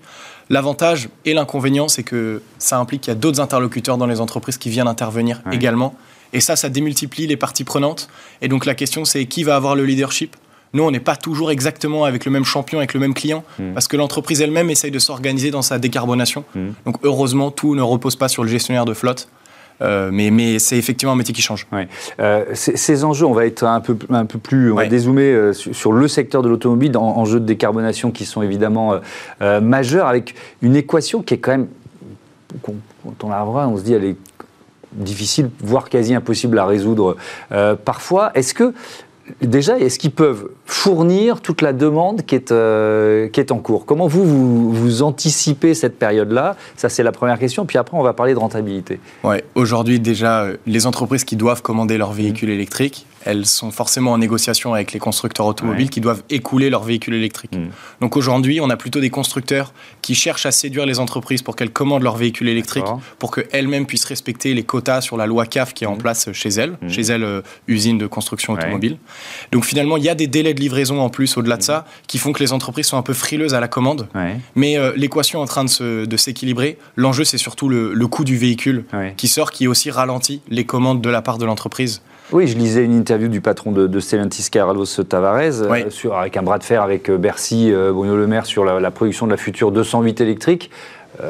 L'avantage 0.49 1.09
et 1.25 1.33
l'inconvénient, 1.33 1.87
c'est 1.87 2.03
que 2.03 2.41
ça 2.57 2.77
implique 2.77 3.01
qu'il 3.01 3.11
y 3.11 3.15
a 3.15 3.19
d'autres 3.19 3.39
interlocuteurs 3.39 3.97
dans 3.97 4.07
les 4.07 4.19
entreprises 4.19 4.57
qui 4.57 4.69
viennent 4.69 4.87
intervenir 4.87 5.41
également. 5.51 5.95
Et 6.33 6.39
ça, 6.39 6.55
ça 6.55 6.69
démultiplie 6.69 7.27
les 7.27 7.37
parties 7.37 7.63
prenantes. 7.63 8.09
Et 8.41 8.47
donc 8.47 8.65
la 8.65 8.75
question, 8.75 9.05
c'est 9.05 9.25
qui 9.25 9.43
va 9.43 9.55
avoir 9.55 9.75
le 9.75 9.85
leadership? 9.85 10.35
Nous, 10.73 10.83
on 10.83 10.91
n'est 10.91 10.99
pas 10.99 11.15
toujours 11.15 11.49
exactement 11.49 12.03
avec 12.03 12.25
le 12.25 12.31
même 12.31 12.45
champion, 12.45 12.77
avec 12.77 12.93
le 12.93 12.99
même 12.99 13.15
client, 13.15 13.43
mmh. 13.57 13.73
parce 13.73 13.87
que 13.87 13.97
l'entreprise 13.97 14.41
elle-même 14.41 14.69
essaye 14.69 14.91
de 14.91 14.99
s'organiser 14.99 15.49
dans 15.49 15.63
sa 15.63 15.79
décarbonation. 15.79 16.43
Mmh. 16.53 16.67
Donc, 16.85 16.97
heureusement, 17.01 17.49
tout 17.49 17.73
ne 17.73 17.81
repose 17.81 18.15
pas 18.15 18.27
sur 18.27 18.43
le 18.43 18.49
gestionnaire 18.49 18.85
de 18.85 18.93
flotte. 18.93 19.29
Euh, 19.81 20.09
mais, 20.11 20.31
mais 20.31 20.59
c'est 20.59 20.77
effectivement 20.77 21.13
un 21.13 21.15
métier 21.15 21.33
qui 21.33 21.41
change. 21.41 21.67
Euh, 22.19 22.45
ces 22.53 23.03
enjeux, 23.03 23.25
on 23.25 23.33
va 23.33 23.45
être 23.45 23.63
un 23.63 23.79
peu, 23.79 23.97
un 24.09 24.25
peu 24.25 24.39
plus, 24.39 24.71
on 24.71 24.75
va 24.75 24.87
dézoomer 24.87 25.31
euh, 25.31 25.53
sur, 25.53 25.91
le 25.91 26.07
secteur 26.07 26.41
de 26.41 26.49
l'automobile, 26.49 26.95
en 26.97 27.17
enjeux 27.17 27.39
de 27.39 27.45
décarbonation 27.45 28.11
qui 28.11 28.25
sont 28.25 28.41
évidemment 28.41 28.99
majeurs, 29.61 30.07
avec 30.07 30.35
une 30.61 30.75
équation 30.75 31.21
qui 31.21 31.35
est 31.35 31.37
quand 31.37 31.51
même, 31.51 31.67
quand 32.63 33.23
on 33.23 33.29
la 33.29 33.41
revoit, 33.41 33.67
on 33.67 33.77
se 33.77 33.83
dit, 33.83 33.93
elle 33.93 34.05
est 34.05 34.17
difficile, 34.93 35.49
voire 35.59 35.89
quasi 35.89 36.13
impossible 36.13 36.57
à 36.59 36.65
résoudre 36.65 37.15
parfois. 37.85 38.31
Est-ce 38.35 38.53
que 38.53 38.73
déjà, 39.41 39.77
est-ce 39.79 39.99
qu'ils 39.99 40.11
peuvent 40.11 40.49
fournir 40.65 41.41
toute 41.41 41.61
la 41.61 41.73
demande 41.73 42.25
qui 42.25 42.35
est, 42.35 42.51
euh, 42.51 43.27
qui 43.27 43.39
est 43.39 43.51
en 43.51 43.59
cours? 43.59 43.85
Comment 43.85 44.07
vous, 44.07 44.71
vous, 44.71 45.01
anticipez 45.01 45.73
cette 45.73 45.97
période-là? 45.97 46.55
Ça, 46.75 46.89
c'est 46.89 47.03
la 47.03 47.11
première 47.11 47.39
question. 47.39 47.65
Puis 47.65 47.77
après, 47.77 47.97
on 47.97 48.03
va 48.03 48.13
parler 48.13 48.33
de 48.33 48.39
rentabilité. 48.39 48.99
Ouais, 49.23 49.43
Aujourd'hui, 49.55 49.99
déjà, 49.99 50.43
euh, 50.43 50.57
les 50.65 50.87
entreprises 50.87 51.23
qui 51.23 51.35
doivent 51.35 51.61
commander 51.61 51.97
leurs 51.97 52.13
véhicules 52.13 52.49
électriques, 52.49 53.05
elles 53.29 53.45
sont 53.45 53.71
forcément 53.71 54.11
en 54.11 54.17
négociation 54.17 54.73
avec 54.73 54.91
les 54.91 54.99
constructeurs 54.99 55.45
automobiles 55.45 55.89
qui 55.89 56.01
doivent 56.01 56.23
écouler 56.29 56.69
leurs 56.69 56.83
véhicules 56.83 57.13
électriques. 57.13 57.55
Mm. 57.55 57.69
Donc 58.01 58.17
aujourd'hui, 58.17 58.59
on 58.59 58.69
a 58.69 58.77
plutôt 58.77 58.99
des 58.99 59.09
constructeurs 59.09 59.73
qui 60.01 60.15
cherchent 60.15 60.45
à 60.45 60.51
séduire 60.51 60.85
les 60.85 60.99
entreprises 60.99 61.41
pour 61.41 61.55
qu'elles 61.55 61.71
commandent 61.71 62.03
leurs 62.03 62.17
véhicules 62.17 62.49
électriques, 62.49 62.85
pour 63.19 63.31
qu'elles-mêmes 63.31 63.85
puissent 63.85 64.05
respecter 64.05 64.53
les 64.53 64.63
quotas 64.63 65.01
sur 65.01 65.17
la 65.17 65.27
loi 65.27 65.45
CAF 65.45 65.73
qui 65.73 65.83
est 65.83 65.87
en 65.87 65.95
mm. 65.95 65.99
place 65.99 66.31
chez 66.33 66.49
elles, 66.49 66.77
mm. 66.81 66.89
chez 66.89 67.01
elles, 67.01 67.23
euh, 67.23 67.41
usines 67.67 67.97
de 67.97 68.07
construction 68.07 68.53
automobile. 68.53 68.97
Donc 69.51 69.65
finalement, 69.65 69.97
il 69.97 70.03
y 70.03 70.09
a 70.09 70.15
des 70.15 70.27
délais 70.27 70.53
de 70.53 70.59
livraison 70.59 70.99
en 70.99 71.09
plus 71.09 71.37
au-delà 71.37 71.57
de 71.57 71.63
ça 71.63 71.85
qui 72.07 72.17
font 72.17 72.33
que 72.33 72.39
les 72.39 72.51
entreprises 72.53 72.87
sont 72.87 72.97
un 72.97 73.03
peu 73.03 73.13
frileuses 73.13 73.53
à 73.53 73.59
la 73.59 73.67
commande. 73.67 74.07
Mais 74.55 74.77
euh, 74.77 74.91
l'équation 74.95 75.39
est 75.39 75.43
en 75.43 75.45
train 75.45 75.65
de, 75.65 76.17
s'équilibrer. 76.17 76.77
L'enjeu, 76.95 77.23
c'est 77.23 77.37
surtout 77.37 77.69
le, 77.69 78.07
coût 78.07 78.23
du 78.23 78.37
véhicule 78.37 78.85
qui 79.17 79.27
sort, 79.27 79.51
qui 79.51 79.67
aussi 79.67 79.91
ralentit 79.91 80.41
les 80.49 80.65
commandes 80.65 81.01
de 81.01 81.09
la 81.09 81.21
part 81.21 81.37
de 81.37 81.45
l'entreprise. 81.45 82.01
Oui, 82.31 82.47
je 82.47 82.55
lisais 82.55 82.85
une 82.85 82.95
interview 82.95 83.27
du 83.27 83.41
patron 83.41 83.71
de, 83.71 83.87
de 83.87 83.99
Stellantis, 83.99 84.49
Carlos 84.51 84.85
Tavares, 84.85 85.61
euh, 85.63 85.89
sur, 85.89 86.15
avec 86.15 86.37
un 86.37 86.43
bras 86.43 86.59
de 86.59 86.63
fer 86.63 86.83
avec 86.83 87.09
euh, 87.09 87.17
Bercy, 87.17 87.71
euh, 87.73 87.91
Bruno 87.91 88.15
Le 88.15 88.27
Maire, 88.27 88.45
sur 88.45 88.65
la, 88.65 88.91
production 88.91 89.25
de 89.25 89.31
la 89.31 89.37
future 89.37 89.71
208 89.71 90.21
électrique. 90.21 90.69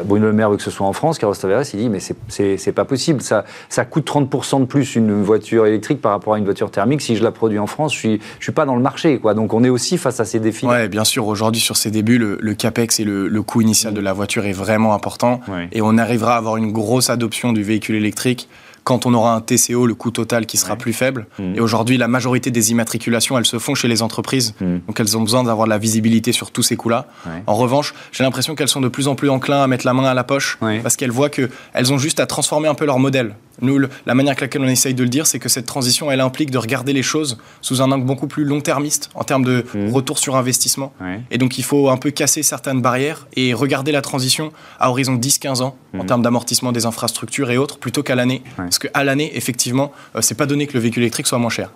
Bruno 0.05 0.27
Le 0.27 0.33
Maire 0.33 0.51
veut 0.51 0.57
que 0.57 0.61
ce 0.61 0.69
soit 0.69 0.85
en 0.85 0.93
France, 0.93 1.17
Carlos 1.17 1.33
Tavares, 1.33 1.63
il 1.73 1.79
dit 1.79 1.89
mais 1.89 1.99
c'est 1.99 2.71
pas 2.73 2.85
possible, 2.85 3.21
ça, 3.21 3.43
ça 3.69 3.85
coûte 3.85 4.07
30% 4.07 4.59
de 4.59 4.65
plus 4.65 4.95
une 4.95 5.23
voiture 5.23 5.65
électrique 5.65 5.99
par 5.99 6.11
rapport 6.11 6.35
à 6.35 6.37
une 6.37 6.45
voiture 6.45 6.69
thermique. 6.69 7.01
Si 7.01 7.15
je 7.15 7.23
la 7.23 7.31
produis 7.31 7.57
en 7.57 7.65
France, 7.65 7.93
je 7.93 7.97
suis, 7.97 8.21
je 8.37 8.43
suis 8.43 8.51
pas 8.51 8.65
dans 8.65 8.75
le 8.75 8.83
marché. 8.83 9.17
Quoi. 9.17 9.33
Donc 9.33 9.51
on 9.51 9.63
est 9.63 9.69
aussi 9.69 9.97
face 9.97 10.19
à 10.19 10.25
ces 10.25 10.39
défis. 10.39 10.67
Oui, 10.67 10.87
bien 10.89 11.05
sûr, 11.05 11.25
aujourd'hui 11.25 11.59
sur 11.59 11.75
ces 11.75 11.89
débuts, 11.89 12.19
le, 12.19 12.53
CAPEX 12.53 12.99
et 12.99 13.03
le, 13.03 13.41
coût 13.41 13.61
initial 13.61 13.95
de 13.95 14.01
la 14.01 14.13
voiture 14.13 14.45
est 14.45 14.51
vraiment 14.51 14.93
important. 14.93 15.39
Et 15.71 15.81
on 15.81 15.97
arrivera 15.97 16.35
à 16.35 16.37
avoir 16.37 16.57
une 16.57 16.71
grosse 16.71 17.09
adoption 17.09 17.51
du 17.51 17.63
véhicule 17.63 17.95
électrique 17.95 18.47
quand 18.83 19.05
on 19.05 19.13
aura 19.13 19.35
un 19.35 19.41
TCO, 19.41 19.85
le 19.85 19.95
coût 19.95 20.11
total 20.11 20.45
qui 20.45 20.57
sera 20.57 20.75
plus 20.75 20.93
faible. 20.93 21.27
Mmh. 21.37 21.55
Et 21.55 21.59
aujourd'hui, 21.59 21.97
la 21.97 22.07
majorité 22.07 22.51
des 22.51 22.71
immatriculations, 22.71 23.37
elles 23.37 23.45
se 23.45 23.59
font 23.59 23.75
chez 23.75 23.87
les 23.87 24.01
entreprises. 24.01 24.53
Mmh. 24.59 24.77
Donc 24.87 24.99
elles 24.99 25.17
ont 25.17 25.21
besoin 25.21 25.43
d'avoir 25.43 25.65
de 25.65 25.69
la 25.69 25.77
visibilité 25.77 26.31
sur 26.31 26.51
tous 26.51 26.63
ces 26.63 26.75
coûts-là. 26.75 27.07
En 27.47 27.55
revanche, 27.55 27.93
j'ai 28.11 28.23
l'impression 28.23 28.55
qu'elles 28.55 28.67
sont 28.67 28.81
de 28.81 28.87
plus 28.87 29.07
en 29.07 29.15
plus 29.15 29.29
enclins 29.29 29.63
à 29.63 29.67
mettre 29.67 29.85
la 29.85 29.93
main 29.93 30.05
à 30.05 30.13
la 30.13 30.23
poche 30.23 30.57
parce 30.83 30.95
qu'elles 30.95 31.11
voient 31.11 31.29
qu'elles 31.29 31.93
ont 31.93 31.97
juste 31.97 32.19
à 32.19 32.25
transformer 32.25 32.67
un 32.67 32.75
peu 32.75 32.85
leur 32.85 32.99
modèle. 32.99 33.35
Nous, 33.61 33.79
la 33.79 34.15
manière 34.15 34.31
avec 34.31 34.41
laquelle 34.41 34.61
on 34.61 34.67
essaye 34.67 34.93
de 34.93 35.03
le 35.03 35.09
dire, 35.09 35.27
c'est 35.27 35.39
que 35.39 35.49
cette 35.49 35.65
transition, 35.65 36.11
elle 36.11 36.21
implique 36.21 36.51
de 36.51 36.57
regarder 36.57 36.93
les 36.93 37.03
choses 37.03 37.37
sous 37.61 37.81
un 37.81 37.91
angle 37.91 38.05
beaucoup 38.05 38.27
plus 38.27 38.43
long-termiste 38.43 39.09
en 39.15 39.23
termes 39.23 39.43
de 39.43 39.65
mmh. 39.73 39.91
retour 39.91 40.19
sur 40.19 40.35
investissement. 40.35 40.93
Et 41.31 41.37
donc, 41.37 41.57
il 41.57 41.63
faut 41.63 41.89
un 41.89 41.97
peu 41.97 42.11
casser 42.11 42.43
certaines 42.43 42.81
barrières 42.81 43.27
et 43.35 43.53
regarder 43.53 43.91
la 43.91 44.01
transition 44.01 44.51
à 44.79 44.89
horizon 44.89 45.15
10-15 45.15 45.61
ans 45.61 45.75
en 45.93 46.03
mmh. 46.03 46.05
termes 46.05 46.21
d'amortissement 46.21 46.71
des 46.71 46.85
infrastructures 46.85 47.51
et 47.51 47.57
autres, 47.57 47.77
plutôt 47.77 48.03
qu'à 48.03 48.15
l'année. 48.15 48.41
Parce 48.57 48.79
qu'à 48.79 49.03
l'année, 49.03 49.35
effectivement, 49.35 49.91
euh, 50.15 50.21
c'est 50.21 50.35
pas 50.35 50.45
donné 50.45 50.67
que 50.67 50.73
le 50.73 50.79
véhicule 50.79 51.03
électrique 51.03 51.27
soit 51.27 51.37
moins 51.37 51.49
cher. 51.49 51.71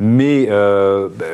Mais 0.00 0.46
euh, 0.48 1.08
bah, 1.18 1.26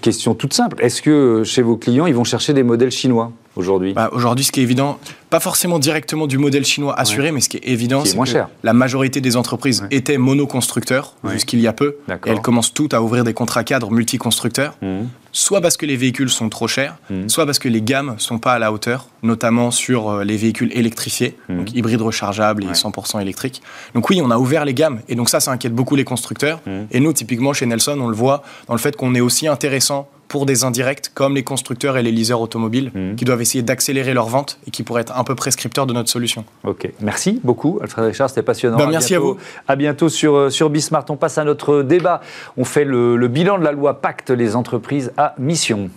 question 0.00 0.34
toute 0.34 0.54
simple, 0.54 0.76
est-ce 0.80 1.02
que 1.02 1.42
chez 1.44 1.62
vos 1.62 1.76
clients, 1.76 2.06
ils 2.06 2.14
vont 2.14 2.24
chercher 2.24 2.52
des 2.52 2.62
modèles 2.62 2.92
chinois? 2.92 3.32
Aujourd'hui 3.56 3.92
bah, 3.92 4.10
Aujourd'hui, 4.12 4.44
ce 4.44 4.52
qui 4.52 4.60
est 4.60 4.62
évident, 4.62 4.98
pas 5.30 5.40
forcément 5.40 5.78
directement 5.78 6.26
du 6.26 6.38
modèle 6.38 6.64
chinois 6.64 6.98
assuré, 6.98 7.32
mais 7.32 7.40
ce 7.40 7.48
qui 7.48 7.56
est 7.56 7.68
évident, 7.68 8.04
c'est 8.04 8.16
que 8.16 8.38
la 8.62 8.72
majorité 8.72 9.20
des 9.20 9.36
entreprises 9.36 9.84
étaient 9.90 10.18
monoconstructeurs 10.18 11.14
jusqu'il 11.32 11.60
y 11.60 11.66
a 11.66 11.72
peu. 11.72 11.96
Et 12.08 12.30
elles 12.30 12.40
commencent 12.40 12.72
toutes 12.72 12.94
à 12.94 13.02
ouvrir 13.02 13.24
des 13.24 13.34
contrats 13.34 13.64
cadres 13.64 13.90
multiconstructeurs, 13.90 14.76
mmh. 14.82 15.02
soit 15.32 15.60
parce 15.60 15.76
que 15.76 15.86
les 15.86 15.96
véhicules 15.96 16.30
sont 16.30 16.48
trop 16.48 16.68
chers, 16.68 16.96
mmh. 17.10 17.28
soit 17.28 17.46
parce 17.46 17.58
que 17.58 17.68
les 17.68 17.82
gammes 17.82 18.14
sont 18.18 18.38
pas 18.38 18.54
à 18.54 18.58
la 18.58 18.72
hauteur, 18.72 19.08
notamment 19.22 19.70
sur 19.70 20.08
euh, 20.08 20.24
les 20.24 20.36
véhicules 20.36 20.70
électrifiés, 20.72 21.36
mmh. 21.48 21.56
donc 21.56 21.74
hybrides 21.74 22.02
rechargeables 22.02 22.64
et 22.64 22.72
100% 22.72 23.20
électriques. 23.20 23.62
Donc 23.94 24.08
oui, 24.10 24.20
on 24.22 24.30
a 24.30 24.38
ouvert 24.38 24.64
les 24.64 24.74
gammes, 24.74 25.00
et 25.08 25.14
donc 25.14 25.28
ça, 25.28 25.40
ça 25.40 25.50
inquiète 25.50 25.74
beaucoup 25.74 25.96
les 25.96 26.04
constructeurs. 26.04 26.60
Et 26.90 27.00
nous, 27.00 27.12
typiquement 27.12 27.52
chez 27.52 27.66
Nelson, 27.66 27.98
on 28.00 28.08
le 28.08 28.16
voit 28.16 28.42
dans 28.68 28.74
le 28.74 28.80
fait 28.80 28.96
qu'on 28.96 29.14
est 29.14 29.20
aussi 29.20 29.48
intéressant 29.48 30.08
pour 30.28 30.46
des 30.46 30.64
indirects 30.64 31.12
comme 31.14 31.34
les 31.34 31.44
constructeurs 31.44 31.96
et 31.96 32.02
les 32.02 32.12
leasers 32.12 32.40
automobiles 32.40 32.90
mhm. 32.94 33.16
qui 33.16 33.24
doivent 33.24 33.42
essayer 33.42 33.62
d'accélérer 33.62 34.14
leur 34.14 34.28
vente 34.28 34.58
et 34.66 34.70
qui 34.70 34.82
pourraient 34.82 35.02
être 35.02 35.16
un 35.16 35.24
peu 35.24 35.34
prescripteurs 35.34 35.86
de 35.86 35.92
notre 35.92 36.10
solution. 36.10 36.44
Ok, 36.64 36.90
merci 37.00 37.40
beaucoup 37.44 37.78
Alfred 37.82 38.06
Richard, 38.06 38.28
c'était 38.28 38.42
passionnant. 38.42 38.76
Ben, 38.76 38.88
merci 38.88 39.14
à, 39.14 39.18
vous. 39.18 39.36
À 39.68 39.76
bientôt 39.76 40.08
sur, 40.08 40.34
euh, 40.34 40.50
sur 40.50 40.70
Bismart. 40.70 41.04
On 41.08 41.16
passe 41.16 41.38
à 41.38 41.44
notre 41.44 41.82
débat. 41.82 42.20
On 42.56 42.64
fait 42.64 42.84
le 42.84 43.28
bilan 43.28 43.58
de 43.58 43.64
la 43.64 43.72
loi 43.72 44.00
Pacte 44.00 44.30
les 44.30 44.56
entreprises 44.56 45.12
à 45.16 45.34
mission. 45.38 45.90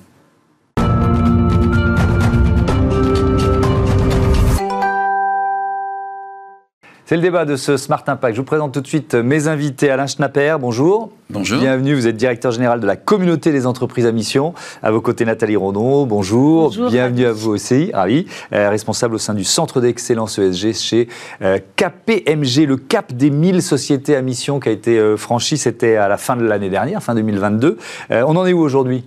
C'est 7.07 7.15
le 7.15 7.21
débat 7.21 7.45
de 7.45 7.55
ce 7.55 7.77
Smart 7.77 8.03
Impact. 8.05 8.35
Je 8.35 8.41
vous 8.41 8.45
présente 8.45 8.73
tout 8.73 8.81
de 8.81 8.87
suite 8.87 9.15
mes 9.15 9.47
invités. 9.47 9.89
Alain 9.89 10.07
Schnapper, 10.07 10.57
bonjour. 10.59 11.13
Bonjour. 11.29 11.59
Bienvenue, 11.59 11.93
vous 11.93 12.07
êtes 12.07 12.15
directeur 12.15 12.53
général 12.53 12.79
de 12.79 12.87
la 12.87 12.95
communauté 12.95 13.51
des 13.51 13.65
entreprises 13.65 14.05
à 14.05 14.13
mission. 14.13 14.53
À 14.81 14.91
vos 14.91 15.01
côtés, 15.01 15.25
Nathalie 15.25 15.57
Rondon, 15.57 16.05
bonjour. 16.05 16.73
Bienvenue 16.89 17.25
à 17.25 17.33
vous 17.33 17.51
aussi, 17.51 17.91
ravi. 17.93 18.27
Euh, 18.53 18.69
responsable 18.69 19.15
au 19.15 19.17
sein 19.17 19.33
du 19.33 19.43
Centre 19.43 19.81
d'excellence 19.81 20.39
ESG 20.39 20.73
chez 20.73 21.09
euh, 21.41 21.59
KPMG, 21.75 22.65
le 22.65 22.77
cap 22.77 23.11
des 23.11 23.29
1000 23.29 23.61
sociétés 23.61 24.15
à 24.15 24.21
mission 24.21 24.61
qui 24.61 24.69
a 24.69 24.71
été 24.71 24.97
euh, 24.97 25.17
franchi, 25.17 25.57
c'était 25.57 25.97
à 25.97 26.07
la 26.07 26.15
fin 26.15 26.37
de 26.37 26.43
l'année 26.43 26.69
dernière, 26.69 27.03
fin 27.03 27.13
2022. 27.13 27.77
on 28.09 28.35
en 28.37 28.45
est 28.45 28.53
où 28.53 28.61
aujourd'hui? 28.61 29.03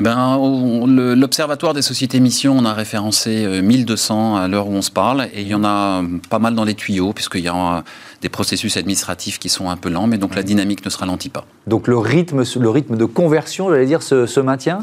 Eh 0.00 0.02
ben, 0.02 0.40
L'Observatoire 1.16 1.72
des 1.72 1.82
sociétés 1.82 2.18
à 2.18 2.20
mission, 2.20 2.56
on 2.58 2.64
a 2.64 2.74
référencé 2.74 3.62
1200 3.62 4.36
à 4.36 4.48
l'heure 4.48 4.66
où 4.66 4.72
on 4.72 4.82
se 4.82 4.90
parle, 4.90 5.28
et 5.34 5.42
il 5.42 5.48
y 5.48 5.54
en 5.54 5.62
a 5.62 6.02
pas 6.30 6.40
mal 6.40 6.56
dans 6.56 6.64
les 6.64 6.74
tuyaux, 6.74 7.12
puisque 7.12 7.39
il 7.40 7.44
y 7.44 7.48
a 7.48 7.84
des 8.22 8.28
processus 8.28 8.76
administratifs 8.76 9.38
qui 9.38 9.48
sont 9.48 9.70
un 9.70 9.76
peu 9.76 9.88
lents, 9.88 10.06
mais 10.06 10.18
donc 10.18 10.34
la 10.34 10.42
dynamique 10.42 10.84
ne 10.84 10.90
se 10.90 10.98
ralentit 10.98 11.30
pas. 11.30 11.44
Donc 11.66 11.88
le 11.88 11.98
rythme, 11.98 12.42
le 12.58 12.70
rythme 12.70 12.96
de 12.96 13.04
conversion, 13.04 13.70
j'allais 13.70 13.86
dire, 13.86 14.02
se, 14.02 14.26
se 14.26 14.40
maintient? 14.40 14.82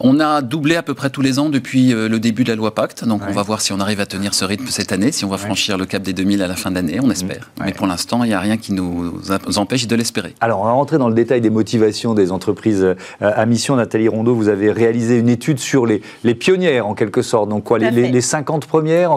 On 0.00 0.20
a 0.20 0.42
doublé 0.42 0.76
à 0.76 0.82
peu 0.82 0.94
près 0.94 1.08
tous 1.10 1.22
les 1.22 1.38
ans 1.38 1.48
depuis 1.48 1.92
euh, 1.92 2.08
le 2.08 2.18
début 2.18 2.44
de 2.44 2.50
la 2.50 2.54
loi 2.54 2.74
Pacte. 2.74 3.04
Donc 3.04 3.22
on 3.26 3.32
va 3.32 3.42
voir 3.42 3.60
si 3.60 3.72
on 3.72 3.80
arrive 3.80 4.00
à 4.00 4.06
tenir 4.06 4.34
ce 4.34 4.44
rythme 4.44 4.66
cette 4.66 4.92
année, 4.92 5.10
si 5.10 5.24
on 5.24 5.28
va 5.28 5.38
franchir 5.38 5.78
le 5.78 5.86
cap 5.86 6.02
des 6.02 6.12
2000 6.12 6.42
à 6.42 6.46
la 6.46 6.54
fin 6.54 6.70
d'année, 6.70 6.98
on 7.02 7.10
espère. 7.10 7.50
Mais 7.64 7.72
pour 7.72 7.86
l'instant, 7.86 8.22
il 8.22 8.28
n'y 8.28 8.34
a 8.34 8.40
rien 8.40 8.58
qui 8.58 8.72
nous 8.72 9.14
empêche 9.56 9.86
de 9.86 9.96
l'espérer. 9.96 10.34
Alors 10.40 10.60
on 10.60 10.64
va 10.64 10.72
rentrer 10.72 10.98
dans 10.98 11.08
le 11.08 11.14
détail 11.14 11.40
des 11.40 11.50
motivations 11.50 12.14
des 12.14 12.30
entreprises 12.30 12.84
euh, 12.84 12.94
à 13.20 13.46
mission. 13.46 13.76
Nathalie 13.76 14.08
Rondeau, 14.08 14.34
vous 14.34 14.48
avez 14.48 14.70
réalisé 14.70 15.18
une 15.18 15.28
étude 15.28 15.58
sur 15.58 15.86
les, 15.86 16.02
les 16.24 16.34
pionnières 16.34 16.86
en 16.86 16.94
quelque 16.94 17.22
sorte. 17.22 17.48
Donc 17.48 17.64
quoi, 17.64 17.78
les, 17.78 17.90
les, 17.90 18.20
50 18.20 18.66
premières, 18.66 19.12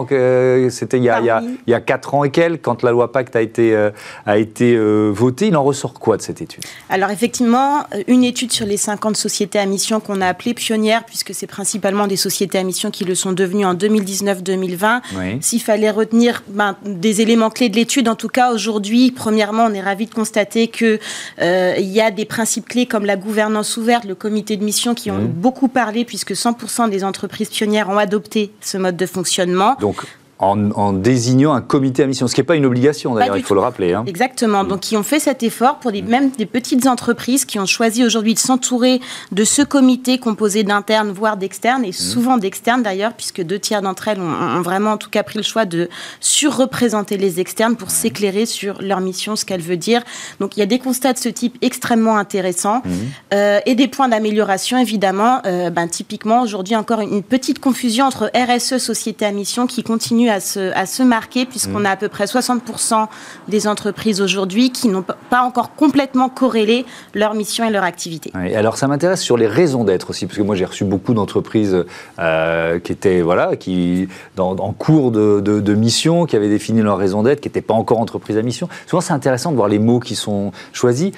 c'était 0.70 0.96
il, 0.96 1.04
y 1.04 1.10
a, 1.10 1.20
il, 1.20 1.70
y 1.70 1.74
a, 1.74 1.80
4 1.80 2.14
ans 2.14 2.24
et 2.24 2.30
quelques, 2.30 2.62
quand 2.62 2.79
la 2.82 2.92
loi 2.92 3.12
Pacte 3.12 3.36
a 3.36 3.42
été, 3.42 3.74
euh, 3.74 3.90
a 4.26 4.38
été 4.38 4.76
votée. 5.10 5.48
Il 5.48 5.56
en 5.56 5.64
ressort 5.64 5.94
quoi 5.94 6.16
de 6.16 6.22
cette 6.22 6.40
étude? 6.42 6.62
Alors 6.88 7.10
effectivement, 7.10 7.84
une 8.06 8.24
étude 8.24 8.52
sur 8.52 8.66
les 8.66 8.76
50 8.76 9.16
sociétés 9.16 9.58
à 9.58 9.66
mission 9.66 10.00
qu'on 10.00 10.20
a 10.20 10.26
appelées 10.26 10.54
pionnières 10.54 11.04
puisque 11.04 11.34
c'est 11.34 11.46
principalement 11.46 12.06
des 12.06 12.16
sociétés 12.16 12.58
à 12.58 12.62
mission 12.62 12.90
qui 12.90 13.04
le 13.04 13.14
sont 13.14 13.32
devenues 13.32 13.64
en 13.64 13.74
2019-2020. 13.74 15.40
S'il 15.40 15.60
fallait 15.60 15.90
retenir 15.90 16.42
ben, 16.48 16.76
des 16.84 17.20
éléments 17.20 17.50
clés 17.50 17.68
de 17.68 17.76
l'étude, 17.76 18.08
en 18.08 18.14
tout 18.14 18.28
cas 18.28 18.52
aujourd'hui, 18.52 19.10
premièrement, 19.10 19.64
on 19.64 19.74
est 19.74 19.80
ravi 19.80 20.06
de 20.06 20.14
constater 20.14 20.68
qu'il 20.68 20.98
euh, 21.40 21.74
y 21.78 22.00
a 22.00 22.10
des 22.10 22.24
principes 22.24 22.68
clés 22.68 22.86
comme 22.86 23.04
la 23.04 23.16
gouvernance 23.16 23.76
ouverte, 23.76 24.04
le 24.04 24.14
comité 24.14 24.56
de 24.56 24.64
mission 24.64 24.94
qui 24.94 25.10
ont 25.10 25.24
beaucoup 25.24 25.68
parlé, 25.68 26.04
puisque 26.04 26.32
100% 26.32 26.90
des 26.90 27.04
entreprises 27.04 27.48
pionnières 27.48 27.88
ont 27.88 27.98
adopté 27.98 28.52
ce 28.60 28.78
mode 28.78 28.96
de 28.96 29.06
fonctionnement. 29.06 29.76
Donc 29.80 30.04
en, 30.40 30.92
désignant 30.94 31.52
un 31.52 31.60
comité 31.60 32.02
à 32.02 32.06
mission, 32.06 32.26
ce 32.26 32.34
qui 32.34 32.40
n'est 32.40 32.46
pas 32.46 32.56
une 32.56 32.64
obligation 32.64 33.14
d'ailleurs, 33.14 33.36
il 33.36 33.42
faut 33.42 33.54
le 33.54 33.60
rappeler. 33.60 33.92
Hein. 33.92 34.04
Exactement, 34.06 34.64
donc 34.64 34.80
qui 34.80 34.96
ont 34.96 35.02
fait 35.02 35.20
cet 35.20 35.42
effort 35.42 35.78
pour 35.78 35.92
des, 35.92 36.00
même 36.00 36.30
des 36.30 36.46
petites 36.46 36.86
entreprises 36.86 37.44
qui 37.44 37.58
ont 37.58 37.66
choisi 37.66 38.04
aujourd'hui 38.04 38.34
de 38.34 38.38
s'entourer 38.38 39.00
de 39.32 39.44
ce 39.44 39.60
comité 39.60 40.18
composé 40.18 40.62
d'internes, 40.62 41.10
voire 41.10 41.36
d'externes, 41.36 41.84
et 41.84 41.90
mmh. 41.90 41.92
souvent 41.92 42.38
d'externes 42.38 42.82
d'ailleurs, 42.82 43.12
puisque 43.12 43.42
deux 43.42 43.58
tiers 43.58 43.82
d'entre 43.82 44.08
elles 44.08 44.20
ont, 44.20 44.62
vraiment 44.62 44.92
en 44.92 44.96
tout 44.96 45.10
cas 45.10 45.22
pris 45.22 45.36
le 45.36 45.42
choix 45.42 45.66
de 45.66 45.90
surreprésenter 46.20 47.18
les 47.18 47.38
externes 47.38 47.76
pour 47.76 47.90
s'éclairer 47.90 48.46
sur 48.46 48.80
leur 48.80 49.00
mission, 49.00 49.36
ce 49.36 49.44
qu'elle 49.44 49.60
veut 49.60 49.76
dire. 49.76 50.02
Donc 50.40 50.56
il 50.56 50.60
y 50.60 50.62
a 50.62 50.66
des 50.66 50.78
constats 50.78 51.12
de 51.12 51.18
ce 51.18 51.28
type 51.28 51.58
extrêmement 51.60 52.16
intéressants 52.16 52.82
mmh. 52.84 52.90
euh, 53.34 53.60
et 53.66 53.74
des 53.74 53.88
points 53.88 54.08
d'amélioration 54.08 54.78
évidemment. 54.78 55.40
Euh, 55.44 55.68
ben, 55.68 55.86
typiquement 55.86 56.40
aujourd'hui 56.40 56.76
encore 56.76 57.00
une 57.00 57.22
petite 57.22 57.58
confusion 57.58 58.06
entre 58.06 58.30
RSE, 58.34 58.78
société 58.78 59.26
à 59.26 59.32
mission, 59.32 59.66
qui 59.66 59.82
continue 59.82 60.29
à 60.30 60.40
se, 60.40 60.72
à 60.74 60.86
se 60.86 61.02
marquer, 61.02 61.46
puisqu'on 61.46 61.80
mm. 61.80 61.86
a 61.86 61.90
à 61.90 61.96
peu 61.96 62.08
près 62.08 62.24
60% 62.24 63.06
des 63.48 63.66
entreprises 63.66 64.20
aujourd'hui 64.20 64.70
qui 64.70 64.88
n'ont 64.88 65.04
pas 65.30 65.42
encore 65.42 65.74
complètement 65.74 66.28
corrélé 66.28 66.84
leur 67.14 67.34
mission 67.34 67.64
et 67.66 67.70
leur 67.70 67.84
activité. 67.84 68.32
alors 68.54 68.76
ça 68.76 68.88
m'intéresse 68.88 69.20
sur 69.20 69.36
les 69.36 69.46
raisons 69.46 69.84
d'être 69.84 70.10
aussi, 70.10 70.26
parce 70.26 70.38
que 70.38 70.42
moi 70.42 70.54
j'ai 70.54 70.64
reçu 70.64 70.84
beaucoup 70.84 71.14
d'entreprises 71.14 71.84
euh, 72.18 72.78
qui 72.78 72.92
étaient 72.92 73.20
voilà, 73.20 73.56
qui, 73.56 74.08
dans, 74.36 74.56
en 74.56 74.72
cours 74.72 75.10
de, 75.10 75.40
de, 75.40 75.74
mission, 75.74 76.26
qui 76.26 76.36
avaient 76.36 76.48
défini 76.48 76.82
leur 76.82 76.98
raison 76.98 77.22
d'être, 77.22 77.40
qui 77.40 77.48
n'étaient 77.48 77.60
pas 77.60 77.74
encore 77.74 78.00
entreprises 78.00 78.36
à 78.36 78.42
mission. 78.42 78.68
Souvent 78.86 79.00
c'est 79.00 79.12
intéressant 79.12 79.50
de 79.50 79.56
voir 79.56 79.68
les 79.68 79.78
mots 79.78 80.00
qui 80.00 80.14
sont 80.14 80.52
choisis 80.72 81.12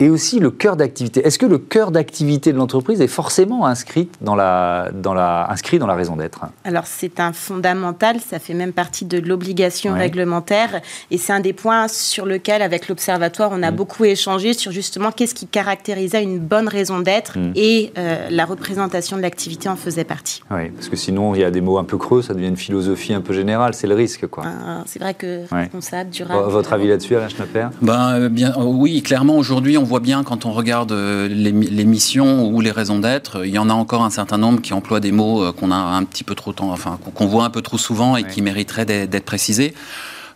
et 0.00 0.10
aussi 0.10 0.40
le 0.40 0.50
cœur 0.50 0.76
d'activité. 0.76 1.24
Est-ce 1.24 1.38
que 1.38 1.46
le 1.46 1.58
cœur 1.58 1.90
d'activité 1.90 2.52
de 2.52 2.58
l'entreprise 2.58 3.00
est 3.00 3.06
forcément 3.06 3.66
inscrit 3.66 4.08
dans 4.20 4.34
la, 4.34 4.90
dans 4.92 5.14
la, 5.14 5.50
inscrit 5.50 5.78
dans 5.78 5.86
la 5.86 5.94
raison 5.94 6.16
d'être? 6.16 6.46
Alors 6.64 6.86
c'est 6.86 7.20
un 7.20 7.32
fondamental, 7.32 8.20
ça 8.20 8.38
fait 8.38 8.54
même 8.54 8.72
partie 8.72 9.04
de 9.04 9.18
l'obligation 9.18 9.94
réglementaire 9.94 10.80
et 11.10 11.18
c'est 11.18 11.32
un 11.32 11.40
des 11.40 11.52
points 11.52 11.86
sur 11.88 12.26
lequel 12.26 12.62
avec 12.62 12.88
l'Observatoire 12.88 13.50
on 13.52 13.62
a 13.62 13.70
mm. 13.70 13.76
beaucoup 13.76 14.04
échangé 14.04 14.52
sur 14.52 14.72
justement 14.72 15.12
qu'est-ce 15.12 15.34
qui 15.34 15.46
caractérisait 15.46 16.22
une 16.22 16.38
bonne 16.38 16.68
raison 16.68 17.00
d'être 17.00 17.38
mm. 17.38 17.52
et 17.54 17.92
euh, 17.96 18.28
la 18.30 18.44
représentation 18.44 19.16
de 19.16 19.22
l'activité 19.22 19.68
en 19.68 19.76
faisait 19.76 20.04
partie. 20.04 20.42
Oui, 20.50 20.70
parce 20.70 20.88
que 20.88 20.96
sinon 20.96 21.34
il 21.34 21.40
y 21.40 21.44
a 21.44 21.50
des 21.50 21.60
mots 21.60 21.78
un 21.78 21.84
peu 21.84 21.98
creux, 21.98 22.22
ça 22.22 22.34
devient 22.34 22.48
une 22.48 22.56
philosophie 22.56 23.14
un 23.14 23.20
peu 23.20 23.32
générale, 23.32 23.74
c'est 23.74 23.86
le 23.86 23.94
risque 23.94 24.26
quoi. 24.26 24.44
Ah, 24.46 24.82
c'est 24.86 24.98
vrai 24.98 25.14
que 25.14 25.42
responsable, 25.54 26.10
durable. 26.10 26.50
Votre 26.50 26.72
avis 26.72 26.88
là-dessus 26.88 27.14
Alain 27.14 27.28
Schnapper 27.28 27.68
ben, 27.80 28.14
euh, 28.14 28.28
bien, 28.28 28.54
Oui, 28.56 29.00
clairement 29.02 29.36
aujourd'hui 29.36 29.78
on 29.78 29.83
on 29.84 29.86
voit 29.86 30.00
bien 30.00 30.24
quand 30.24 30.46
on 30.46 30.52
regarde 30.52 30.92
euh, 30.92 31.28
les, 31.28 31.84
missions 31.84 32.48
ou 32.48 32.62
les 32.62 32.70
raisons 32.70 33.00
d'être, 33.00 33.44
il 33.44 33.52
y 33.52 33.58
en 33.58 33.68
a 33.68 33.74
encore 33.74 34.02
un 34.02 34.08
certain 34.08 34.38
nombre 34.38 34.62
qui 34.62 34.72
emploient 34.72 34.98
des 34.98 35.12
mots 35.12 35.44
euh, 35.44 35.52
qu'on 35.52 35.70
a 35.70 35.76
un 35.76 36.04
petit 36.04 36.24
peu 36.24 36.34
trop 36.34 36.54
enfin 36.60 36.98
qu'on 37.14 37.26
voit 37.26 37.44
un 37.44 37.50
peu 37.50 37.60
trop 37.60 37.76
souvent 37.76 38.16
et 38.16 38.24
qui 38.24 38.40
mériteraient 38.40 38.86
d'être 38.86 39.26
précisés. 39.26 39.74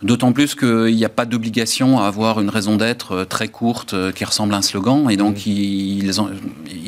D'autant 0.03 0.33
plus 0.33 0.53
qu'il 0.53 0.95
n'y 0.95 1.03
a 1.03 1.09
pas 1.09 1.25
d'obligation 1.25 1.99
à 1.99 2.05
avoir 2.05 2.39
une 2.39 2.49
raison 2.49 2.75
d'être 2.75 3.11
euh, 3.13 3.25
très 3.25 3.47
courte 3.47 3.95
qui 4.13 4.23
ressemble 4.23 4.53
à 4.53 4.57
un 4.57 4.61
slogan. 4.61 5.09
Et 5.09 5.17
donc, 5.17 5.47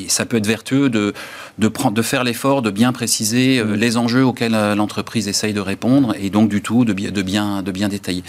ça 0.10 0.25
peut 0.25 0.38
être 0.38 0.48
vertueux 0.48 0.89
de, 0.89 1.13
de, 1.58 1.67
prendre, 1.67 1.96
de 1.96 2.01
faire 2.01 2.24
l'effort 2.24 2.62
de 2.62 2.72
bien 2.72 2.91
préciser 2.93 3.63
les 3.63 3.98
enjeux 3.98 4.25
auxquels 4.25 4.51
l'entreprise 4.51 5.27
essaye 5.27 5.53
de 5.53 5.60
répondre 5.60 6.15
et 6.20 6.29
donc, 6.29 6.50
du 6.50 6.62
tout, 6.62 6.86
de, 6.86 6.93
de, 6.93 7.22
bien, 7.22 7.63
de 7.63 7.72
bien 7.72 7.89
détailler. 7.89 8.24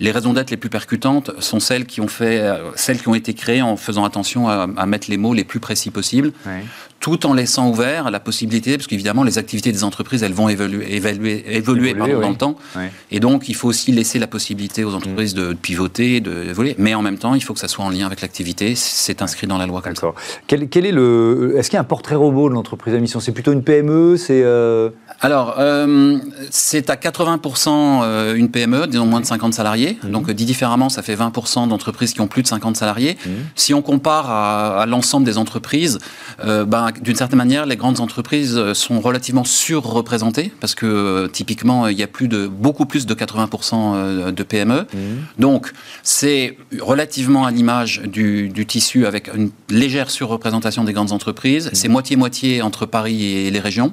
Les 0.00 0.10
raisons 0.10 0.32
d'être 0.32 0.50
les 0.50 0.56
plus 0.56 0.70
percutantes 0.70 1.30
sont 1.40 1.60
celles 1.60 1.86
qui 1.86 2.00
ont 2.00 2.08
fait, 2.08 2.42
celles 2.76 3.00
qui 3.00 3.08
ont 3.08 3.14
été 3.14 3.34
créées 3.34 3.62
en 3.62 3.76
faisant 3.76 4.04
attention 4.04 4.48
à, 4.48 4.86
mettre 4.86 5.10
les 5.10 5.16
mots 5.16 5.34
les 5.34 5.44
plus 5.44 5.60
précis 5.60 5.90
possibles. 5.90 6.32
Tout 7.00 7.26
en 7.26 7.34
laissant 7.34 7.68
ouvert 7.70 8.10
la 8.10 8.20
possibilité, 8.20 8.76
parce 8.76 8.86
qu'évidemment, 8.86 9.22
les 9.22 9.38
activités 9.38 9.72
des 9.72 9.84
entreprises, 9.84 10.22
elles 10.22 10.32
vont 10.32 10.48
évoluer, 10.48 10.94
évoluer, 10.94 11.44
évoluer, 11.48 11.94
dans 11.94 12.06
le 12.06 12.36
temps. 12.36 12.56
Et 13.10 13.20
donc, 13.20 13.48
il 13.48 13.54
faut 13.54 13.68
aussi 13.68 13.92
laisser 13.92 14.18
la 14.18 14.26
possibilité 14.26 14.84
aux 14.84 14.94
entreprises 14.94 15.34
de 15.34 15.52
pivoter, 15.54 16.20
d'évoluer. 16.20 16.74
Mais 16.78 16.94
en 16.94 17.02
même 17.02 17.18
temps, 17.18 17.34
il 17.34 17.42
faut 17.42 17.54
que 17.54 17.60
ça 17.60 17.68
soit 17.68 17.84
en 17.84 17.90
lien 17.90 18.06
avec 18.06 18.20
l'activité. 18.20 18.74
C'est 18.74 19.22
inscrit 19.22 19.46
dans 19.46 19.58
la 19.58 19.66
loi 19.66 19.82
comme 19.82 19.96
ça. 19.96 20.12
Quel, 20.46 20.68
quel 20.68 20.86
est 20.86 20.92
le. 20.92 21.54
Est-ce 21.56 21.70
qu'il 21.70 21.76
y 21.76 21.78
a 21.78 21.82
un 21.82 21.84
portrait 21.84 22.14
robot 22.14 22.48
de 22.48 22.54
l'entreprise 22.54 22.94
à 22.94 22.98
mission? 22.98 23.20
C'est 23.20 23.32
plutôt 23.32 23.52
une 23.52 23.62
PME 23.62 24.16
C'est. 24.16 24.42
Euh, 24.42 24.90
alors, 25.20 25.56
euh, 25.58 26.18
c'est 26.50 26.90
à 26.90 26.94
80% 26.94 27.68
euh, 27.68 28.34
une 28.36 28.50
PME, 28.50 28.86
disons 28.86 29.06
moins 29.06 29.20
de 29.20 29.26
50 29.26 29.52
salariés. 29.52 29.98
Mhm. 30.04 30.10
Donc, 30.12 30.30
dit 30.30 30.44
différemment, 30.44 30.88
ça 30.88 31.02
fait 31.02 31.16
20% 31.16 31.68
d'entreprises 31.68 32.12
qui 32.12 32.20
ont 32.20 32.28
plus 32.28 32.42
de 32.42 32.46
50 32.46 32.76
salariés. 32.76 33.18
Si 33.56 33.74
on 33.74 33.82
compare 33.82 34.30
à, 34.30 34.86
l'ensemble 34.86 35.26
des 35.26 35.36
entreprises, 35.36 35.98
euh, 36.44 36.64
ben, 36.64 36.87
d'une 36.92 37.16
certaine 37.16 37.38
manière, 37.38 37.66
les 37.66 37.76
grandes 37.76 38.00
entreprises 38.00 38.72
sont 38.72 39.00
relativement 39.00 39.44
surreprésentées 39.44 40.52
parce 40.60 40.74
que 40.74 41.28
typiquement, 41.32 41.88
il 41.88 41.98
y 41.98 42.02
a 42.02 42.06
plus 42.06 42.28
de, 42.28 42.46
beaucoup 42.46 42.86
plus 42.86 43.06
de 43.06 43.14
80% 43.14 44.32
de 44.32 44.42
PME. 44.42 44.86
Mhm. 44.92 44.98
Donc, 45.38 45.72
c'est 46.02 46.56
relativement 46.80 47.44
à 47.44 47.50
l'image 47.50 48.02
du, 48.04 48.52
tissu 48.66 49.06
avec 49.06 49.28
une 49.34 49.50
légère 49.70 50.10
surreprésentation 50.10 50.84
des 50.84 50.92
grandes 50.92 51.12
entreprises. 51.12 51.70
C'est 51.72 51.88
moitié-moitié 51.88 52.62
entre 52.62 52.86
Paris 52.86 53.24
et 53.24 53.50
les 53.50 53.60
régions. 53.60 53.92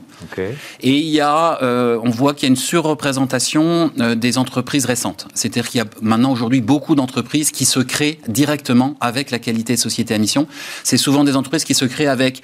Et 0.81 0.97
il 0.97 1.09
y 1.09 1.21
a, 1.21 1.59
euh, 1.61 1.99
on 2.03 2.09
voit 2.09 2.33
qu'il 2.33 2.43
y 2.43 2.47
a 2.47 2.49
une 2.49 2.55
surreprésentation 2.55 3.91
euh, 3.99 4.15
des 4.15 4.37
entreprises 4.37 4.85
récentes. 4.85 5.27
C'est-à-dire 5.33 5.69
qu'il 5.69 5.79
y 5.79 5.81
a 5.81 5.87
maintenant 6.01 6.31
aujourd'hui 6.31 6.61
beaucoup 6.61 6.95
d'entreprises 6.95 7.51
qui 7.51 7.65
se 7.65 7.79
créent 7.79 8.19
directement 8.27 8.95
avec 8.99 9.31
la 9.31 9.39
qualité 9.39 9.75
de 9.75 9.79
société 9.79 10.13
à 10.13 10.17
mission. 10.17 10.47
C'est 10.83 10.97
souvent 10.97 11.23
des 11.23 11.35
entreprises 11.35 11.63
qui 11.63 11.73
se 11.73 11.85
créent 11.85 12.07
avec 12.07 12.41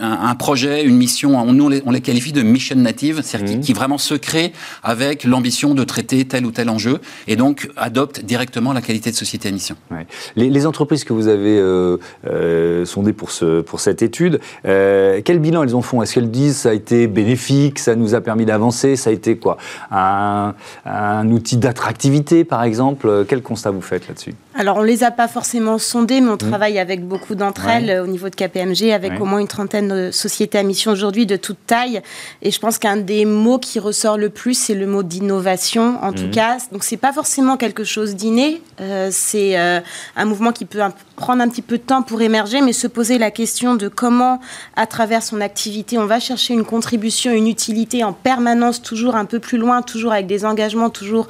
un, 0.00 0.34
projet, 0.34 0.84
une 0.84 0.96
mission. 0.96 1.38
On, 1.38 1.52
nous, 1.52 1.70
on 1.84 1.90
les, 1.90 2.00
qualifie 2.00 2.32
de 2.32 2.42
mission 2.42 2.76
native, 2.76 3.20
c'est-à-dire 3.22 3.60
qui, 3.60 3.72
mmh. 3.72 3.76
vraiment 3.76 3.98
se 3.98 4.14
créent 4.14 4.52
avec 4.82 5.24
l'ambition 5.24 5.74
de 5.74 5.84
traiter 5.84 6.24
tel 6.24 6.46
ou 6.46 6.50
tel 6.50 6.68
enjeu 6.68 6.98
et 7.26 7.36
donc 7.36 7.68
adoptent 7.76 8.24
directement 8.24 8.72
la 8.72 8.80
qualité 8.80 9.10
de 9.10 9.16
société 9.16 9.48
à 9.48 9.52
mission. 9.52 9.76
Les, 10.36 10.66
entreprises 10.66 11.04
que 11.04 11.14
vous 11.14 11.28
avez 11.28 11.58
euh, 11.58 12.84
sondées 12.84 13.14
pour, 13.14 13.30
ce, 13.30 13.62
pour 13.62 13.80
cette 13.80 14.02
étude, 14.02 14.40
quel 14.64 15.38
bilan 15.38 15.62
elles 15.62 15.74
en 15.74 15.82
font? 15.82 16.02
Est-ce 16.02 16.14
qu'elles 16.14 16.30
disent 16.30 16.56
ça 16.56 16.70
a 16.70 16.72
été 16.74 17.06
bénéfique, 17.06 17.78
ça 17.78 17.96
nous 17.96 18.14
a 18.14 18.20
permis 18.20 18.44
d'avancer 18.44 18.96
Ça 18.96 19.10
a 19.10 19.12
été 19.12 19.36
quoi? 19.36 19.56
Un, 19.90 20.54
outil 21.30 21.56
d'attractivité, 21.56 22.44
par 22.44 22.62
exemple 22.62 23.24
Quel 23.28 23.42
constat 23.42 23.70
vous 23.70 23.80
faites 23.80 24.08
là-dessus? 24.08 24.34
Alors, 24.52 24.78
on 24.78 24.82
ne 24.82 24.86
les 24.86 25.04
a 25.04 25.12
pas 25.12 25.28
forcément 25.28 25.78
sondées, 25.78 26.20
mais 26.20 26.30
on 26.30 26.34
mmh. 26.34 26.38
travaille 26.38 26.78
avec 26.80 27.06
beaucoup 27.06 27.36
d'entre 27.36 27.68
elles 27.68 27.88
euh, 27.88 28.02
au 28.02 28.08
niveau 28.08 28.28
de 28.28 28.34
KPMG, 28.34 28.90
avec 28.92 29.20
au 29.20 29.24
moins 29.24 29.38
une 29.38 29.46
trentaine 29.46 29.88
de 29.88 30.10
sociétés 30.10 30.58
à 30.58 30.64
mission 30.64 30.90
aujourd'hui 30.90 31.24
de 31.24 31.36
toute 31.36 31.58
taille. 31.68 32.02
Et 32.42 32.50
je 32.50 32.58
pense 32.58 32.78
qu'un 32.78 32.96
des 32.96 33.24
mots 33.24 33.60
qui 33.60 33.78
ressort 33.78 34.18
le 34.18 34.28
plus, 34.28 34.54
c'est 34.54 34.74
le 34.74 34.88
mot 34.88 35.04
d'innovation, 35.04 36.02
en 36.02 36.12
tout 36.12 36.26
mmh. 36.26 36.30
cas. 36.30 36.58
Donc, 36.72 36.82
c'est 36.82 36.96
pas 36.96 37.12
forcément 37.12 37.56
quelque 37.56 37.84
chose 37.84 38.16
d'inné. 38.16 38.60
Euh, 38.80 39.10
c'est 39.12 39.56
euh, 39.56 39.78
un 40.16 40.24
mouvement 40.24 40.50
qui 40.50 40.64
peut 40.64 40.80
prendre 41.14 41.42
un 41.42 41.48
petit 41.48 41.62
peu 41.62 41.78
de 41.78 41.82
temps 41.82 42.02
pour 42.02 42.20
émerger, 42.20 42.60
mais 42.60 42.72
se 42.72 42.88
poser 42.88 43.18
la 43.18 43.30
question 43.30 43.76
de 43.76 43.86
comment, 43.86 44.40
à 44.74 44.86
travers 44.86 45.22
son 45.22 45.40
activité, 45.40 45.96
on 45.96 46.06
va 46.06 46.18
chercher 46.18 46.54
une 46.54 46.64
contribution, 46.64 47.30
une 47.30 47.46
utilité 47.46 48.02
en 48.02 48.12
permanence, 48.12 48.82
toujours 48.82 49.14
un 49.14 49.26
peu 49.26 49.38
plus 49.38 49.58
loin, 49.58 49.82
toujours 49.82 50.12
avec 50.12 50.26
des 50.26 50.44
engagements, 50.44 50.90
toujours 50.90 51.28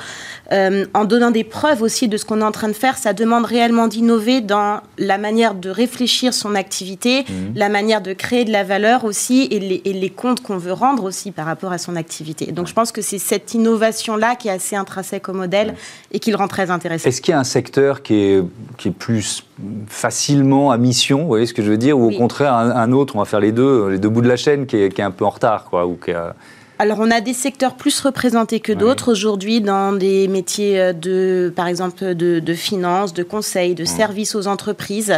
en 0.52 1.04
donnant 1.04 1.30
des 1.30 1.44
preuves 1.44 1.82
aussi 1.82 2.08
de 2.08 2.16
ce 2.16 2.24
qu'on 2.24 2.40
est 2.40 2.44
en 2.44 2.50
train 2.50 2.68
de 2.68 2.72
faire. 2.72 2.98
Ça 2.98 3.09
demande 3.12 3.44
réellement 3.44 3.88
d'innover 3.88 4.40
dans 4.40 4.80
la 4.98 5.18
manière 5.18 5.54
de 5.54 5.70
réfléchir 5.70 6.34
son 6.34 6.54
activité, 6.54 7.24
mhm. 7.28 7.52
la 7.54 7.68
manière 7.68 8.00
de 8.00 8.12
créer 8.12 8.44
de 8.44 8.52
la 8.52 8.64
valeur 8.64 9.04
aussi 9.04 9.48
et 9.50 9.58
les, 9.58 10.10
comptes 10.10 10.42
qu'on 10.42 10.58
veut 10.58 10.72
rendre 10.72 11.04
aussi 11.04 11.30
par 11.30 11.46
rapport 11.46 11.72
à 11.72 11.78
son 11.78 11.96
activité. 11.96 12.52
Donc 12.52 12.66
je 12.66 12.74
pense 12.74 12.92
que 12.92 13.00
c'est 13.00 13.18
cette 13.18 13.54
innovation-là 13.54 14.34
qui 14.34 14.48
est 14.48 14.52
assez 14.52 14.76
intrinsèque 14.76 15.28
au 15.28 15.32
modèle 15.32 15.74
et 16.12 16.18
qui 16.18 16.30
le 16.30 16.36
rend 16.36 16.48
très 16.48 16.70
intéressant. 16.70 17.08
Est-ce 17.08 17.20
qu'il 17.20 17.32
y 17.32 17.34
a 17.34 17.38
un 17.38 17.44
secteur 17.44 18.02
qui 18.02 18.14
est, 18.14 18.44
qui 18.76 18.88
est 18.88 18.92
plus 18.92 19.44
facilement 19.88 20.72
à 20.72 20.78
mission, 20.78 21.20
vous 21.20 21.28
voyez 21.28 21.46
ce 21.46 21.54
que 21.54 21.62
je 21.62 21.70
veux 21.70 21.76
dire, 21.76 21.98
ou 21.98 22.08
au 22.08 22.16
contraire 22.16 22.54
un, 22.54 22.92
autre, 22.92 23.16
on 23.16 23.20
va 23.20 23.24
faire 23.24 23.40
les 23.40 23.52
deux, 23.52 23.88
les 23.88 23.98
deux 23.98 24.08
bouts 24.08 24.22
de 24.22 24.28
la 24.28 24.36
chaîne 24.36 24.66
qui 24.66 24.76
est, 24.76 24.92
qui 24.92 25.00
est 25.00 25.04
un 25.04 25.10
peu 25.10 25.24
en 25.24 25.30
retard, 25.30 25.64
quoi, 25.64 25.86
ou 25.86 25.96
qui 25.96 26.12
a... 26.12 26.34
Alors, 26.80 26.96
on 26.98 27.10
a 27.10 27.20
des 27.20 27.34
secteurs 27.34 27.74
plus 27.74 28.00
représentés 28.00 28.58
que 28.58 28.72
d'autres. 28.72 29.12
Aujourd'hui 29.12 29.60
dans 29.60 29.92
des 29.92 30.28
métiers 30.28 30.80
euh, 30.80 30.92
de, 30.94 31.52
par 31.54 31.66
exemple, 31.66 32.14
de, 32.14 32.38
de 32.38 32.54
finance, 32.54 33.12
de 33.12 33.22
conseil, 33.22 33.74
de 33.74 33.84
services 33.84 34.34
aux 34.34 34.46
entreprises. 34.46 35.12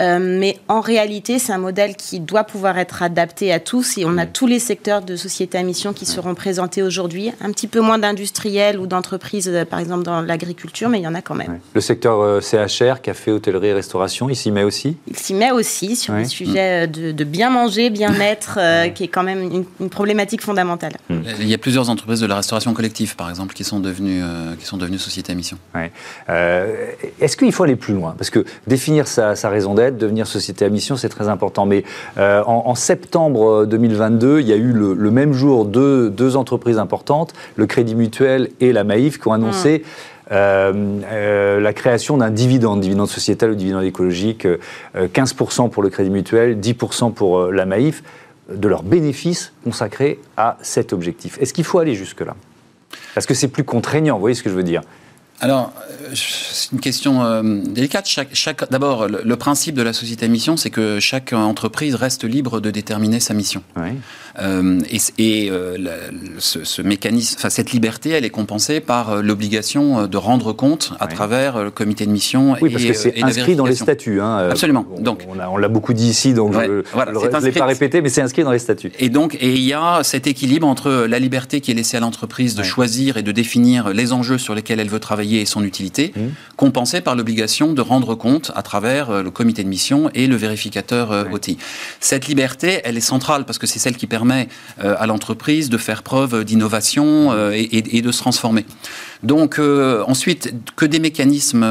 Euh, 0.00 0.18
mais 0.20 0.58
en 0.66 0.80
réalité, 0.80 1.38
c'est 1.38 1.52
un 1.52 1.58
modèle 1.58 1.94
qui 1.94 2.18
doit 2.18 2.42
pouvoir 2.42 2.76
être 2.76 3.04
adapté 3.04 3.52
à 3.52 3.60
tous 3.60 3.98
et 3.98 4.04
on 4.04 4.18
a 4.18 4.26
tous 4.26 4.48
les 4.48 4.58
secteurs 4.58 5.00
de 5.00 5.14
société 5.14 5.56
à 5.56 5.62
mission 5.62 5.92
qui 5.92 6.06
seront 6.06 6.34
présentés 6.34 6.82
aujourd'hui. 6.82 7.30
Un 7.40 7.52
petit 7.52 7.68
peu 7.68 7.80
moins 7.80 8.00
d'industriels 8.00 8.76
ou 8.80 8.88
d'entreprises, 8.88 9.48
euh, 9.48 9.64
par 9.64 9.78
exemple 9.78 10.02
dans 10.02 10.22
l'agriculture, 10.22 10.88
mais 10.88 10.98
il 10.98 11.04
y 11.04 11.08
en 11.08 11.14
a 11.14 11.22
quand 11.22 11.36
même. 11.36 11.60
Le 11.72 11.80
secteur 11.80 12.42
CHR, 12.42 13.00
café, 13.00 13.30
hôtellerie, 13.30 13.72
restauration, 13.72 14.28
il 14.28 14.34
s'y 14.34 14.50
met 14.50 14.64
aussi? 14.64 14.96
Il 15.06 15.16
s'y 15.16 15.34
met 15.34 15.52
aussi 15.52 15.94
sur 15.94 16.14
les 16.14 16.24
sujets 16.24 16.88
de, 16.88 17.12
de, 17.12 17.24
bien 17.24 17.50
manger, 17.50 17.90
bien-être, 17.90 18.58
qui 18.94 19.04
est 19.04 19.08
quand 19.08 19.22
même 19.22 19.42
une, 19.42 19.64
une 19.78 19.88
problématique 19.88 20.42
fondamentale. 20.42 20.95
Hmm. 21.08 21.20
Il 21.40 21.48
y 21.48 21.54
a 21.54 21.58
plusieurs 21.58 21.88
entreprises 21.88 22.20
de 22.20 22.26
la 22.26 22.36
restauration 22.36 22.74
collective, 22.74 23.16
par 23.16 23.28
exemple, 23.28 23.54
qui 23.54 23.64
sont 23.64 23.80
devenues, 23.80 24.22
euh, 24.22 24.54
qui 24.58 24.66
sont 24.66 24.76
devenues 24.76 24.98
sociétés 24.98 25.32
à 25.32 25.34
mission. 25.34 25.58
Euh, 26.28 26.90
est-ce 27.20 27.36
qu'il 27.36 27.52
faut 27.52 27.62
aller 27.62 27.76
plus 27.76 27.94
loin? 27.94 28.14
Parce 28.18 28.30
que 28.30 28.44
définir 28.66 29.06
sa, 29.06 29.34
raison 29.48 29.74
d'être, 29.74 29.98
devenir 29.98 30.26
société 30.26 30.64
à 30.64 30.68
mission, 30.68 30.96
c'est 30.96 31.08
très 31.08 31.28
important. 31.28 31.66
Mais 31.66 31.84
euh, 32.18 32.42
en, 32.44 32.74
septembre 32.74 33.66
2022, 33.66 34.40
il 34.40 34.48
y 34.48 34.52
a 34.52 34.56
eu 34.56 34.72
le, 34.72 35.10
même 35.10 35.32
jour 35.32 35.64
deux, 35.64 36.10
deux, 36.10 36.36
entreprises 36.36 36.78
importantes, 36.78 37.32
le 37.56 37.66
Crédit 37.66 37.94
Mutuel 37.94 38.50
et 38.60 38.72
la 38.72 38.84
Maïf, 38.84 39.18
qui 39.20 39.28
ont 39.28 39.32
annoncé... 39.32 39.84
Hmm. 40.28 41.02
la 41.08 41.72
création 41.72 42.16
d'un 42.16 42.30
dividende, 42.30 42.80
dividende 42.80 43.08
sociétal 43.08 43.52
ou 43.52 43.54
dividende 43.54 43.84
écologique, 43.84 44.44
15% 44.96 45.70
pour 45.70 45.84
le 45.84 45.88
Crédit 45.88 46.10
Mutuel, 46.10 46.58
10% 46.58 47.12
pour 47.12 47.52
la 47.52 47.64
Maïf 47.64 48.02
de 48.52 48.68
leurs 48.68 48.82
bénéfices 48.82 49.52
consacrés 49.64 50.18
à 50.36 50.56
cet 50.62 50.92
objectif. 50.92 51.38
Est-ce 51.40 51.52
qu'il 51.52 51.64
faut 51.64 51.78
aller 51.78 51.94
jusque-là? 51.94 52.36
Parce 53.14 53.26
que 53.26 53.34
c'est 53.34 53.48
plus 53.48 53.64
contraignant, 53.64 54.14
vous 54.14 54.20
voyez 54.20 54.34
ce 54.34 54.42
que 54.42 54.50
je 54.50 54.54
veux 54.54 54.62
dire? 54.62 54.82
Alors, 55.40 55.72
euh, 55.90 56.14
c'est 56.14 56.72
une 56.72 56.80
question 56.80 57.22
euh, 57.22 57.42
délicate. 57.42 58.06
Chaque, 58.06 58.70
D'abord, 58.70 59.06
le, 59.06 59.36
principe 59.36 59.74
de 59.74 59.82
la 59.82 59.92
société 59.92 60.24
à 60.24 60.28
mission, 60.28 60.56
c'est 60.56 60.70
que 60.70 60.98
chaque 60.98 61.32
entreprise 61.34 61.94
reste 61.94 62.24
libre 62.24 62.60
de 62.60 62.70
déterminer 62.70 63.20
sa 63.20 63.34
mission. 63.34 63.62
Euh, 64.38 64.80
et, 64.90 65.50
ce, 66.38 66.82
mécanisme, 66.82 67.36
enfin, 67.38 67.50
cette 67.50 67.72
liberté, 67.72 68.10
elle 68.10 68.24
est 68.24 68.30
compensée 68.30 68.80
par 68.80 69.22
l'obligation 69.22 70.06
de 70.06 70.16
rendre 70.16 70.52
compte 70.52 70.92
à 71.00 71.06
travers 71.06 71.64
le 71.64 71.70
comité 71.70 72.06
de 72.06 72.10
mission. 72.10 72.56
Oui, 72.60 72.70
parce 72.70 72.84
que 72.84 72.92
c'est 72.92 73.22
inscrit 73.22 73.56
dans 73.56 73.66
les 73.66 73.74
statuts. 73.74 74.20
Hein, 74.20 74.48
Absolument. 74.50 74.86
Donc, 74.98 75.26
on, 75.28 75.56
l'a 75.56 75.68
beaucoup 75.68 75.92
dit 75.92 76.08
ici, 76.08 76.34
donc 76.34 76.54
je 76.54 76.58
ne 76.58 77.44
l'ai 77.44 77.52
pas 77.52 77.66
répété, 77.66 78.00
mais 78.00 78.08
c'est 78.08 78.22
inscrit 78.22 78.44
dans 78.44 78.52
les 78.52 78.58
statuts. 78.58 78.92
Et 78.98 79.08
donc, 79.08 79.36
et 79.40 79.52
il 79.52 79.62
y 79.62 79.72
a 79.72 80.02
cet 80.02 80.26
équilibre 80.26 80.66
entre 80.66 81.06
la 81.08 81.18
liberté 81.18 81.60
qui 81.60 81.70
est 81.70 81.74
laissée 81.74 81.96
à 81.96 82.00
l'entreprise 82.00 82.54
de 82.54 82.62
choisir 82.62 83.16
et 83.16 83.22
de 83.22 83.32
définir 83.32 83.90
les 83.90 84.12
enjeux 84.12 84.38
sur 84.38 84.54
lesquels 84.54 84.80
elle 84.80 84.88
veut 84.88 85.00
travailler 85.00 85.40
et 85.40 85.46
son 85.46 85.64
utilité, 85.64 86.12
mmh. 86.14 86.20
compensée 86.56 87.00
par 87.00 87.16
l'obligation 87.16 87.72
de 87.72 87.80
rendre 87.80 88.14
compte 88.14 88.52
à 88.54 88.62
travers 88.62 89.10
euh, 89.10 89.22
le 89.22 89.30
comité 89.30 89.62
de 89.64 89.68
mission 89.68 90.10
et 90.14 90.26
le 90.26 90.36
vérificateur 90.36 91.12
euh, 91.12 91.24
OTI. 91.30 91.58
Cette 92.00 92.26
liberté, 92.26 92.80
elle 92.84 92.96
est 92.96 93.00
centrale 93.00 93.44
parce 93.44 93.58
que 93.58 93.66
c'est 93.66 93.78
celle 93.78 93.96
qui 93.96 94.06
permet 94.06 94.25
euh, 94.32 94.94
à 94.98 95.06
l'entreprise 95.06 95.70
de 95.70 95.78
faire 95.78 96.02
preuve 96.02 96.44
d'innovation 96.44 97.32
et, 97.52 98.02
de 98.02 98.12
se 98.12 98.18
transformer. 98.18 98.64
Donc 99.22 99.58
ensuite, 99.58 100.52
que 100.76 100.84
des 100.84 100.98
mécanismes, 100.98 101.66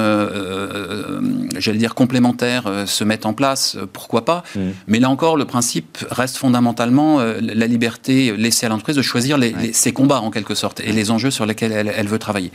j'allais 1.57 1.77
dire 1.77 1.95
complémentaires, 1.95 2.83
se 2.85 3.03
mettent 3.03 3.25
en 3.25 3.33
place, 3.33 3.77
pourquoi 3.93 4.25
pas. 4.25 4.43
Mmh. 4.55 4.59
Mais 4.87 4.99
là 4.99 5.09
encore, 5.09 5.37
le 5.37 5.45
principe 5.45 5.97
reste 6.09 6.37
fondamentalement 6.37 7.19
la 7.19 7.67
liberté 7.67 8.35
laissée 8.35 8.65
à 8.65 8.69
l'entreprise 8.69 8.95
de 8.95 9.01
choisir 9.01 9.37
ses 9.73 9.93
combats 9.93 10.19
en 10.19 10.31
quelque 10.31 10.55
sorte 10.55 10.79
et 10.79 10.91
les 10.91 11.11
enjeux 11.11 11.31
sur 11.31 11.45
lesquels 11.45 11.71
elle, 11.71 11.91
elle 11.95 12.07
veut 12.07 12.19
travailler. 12.19 12.51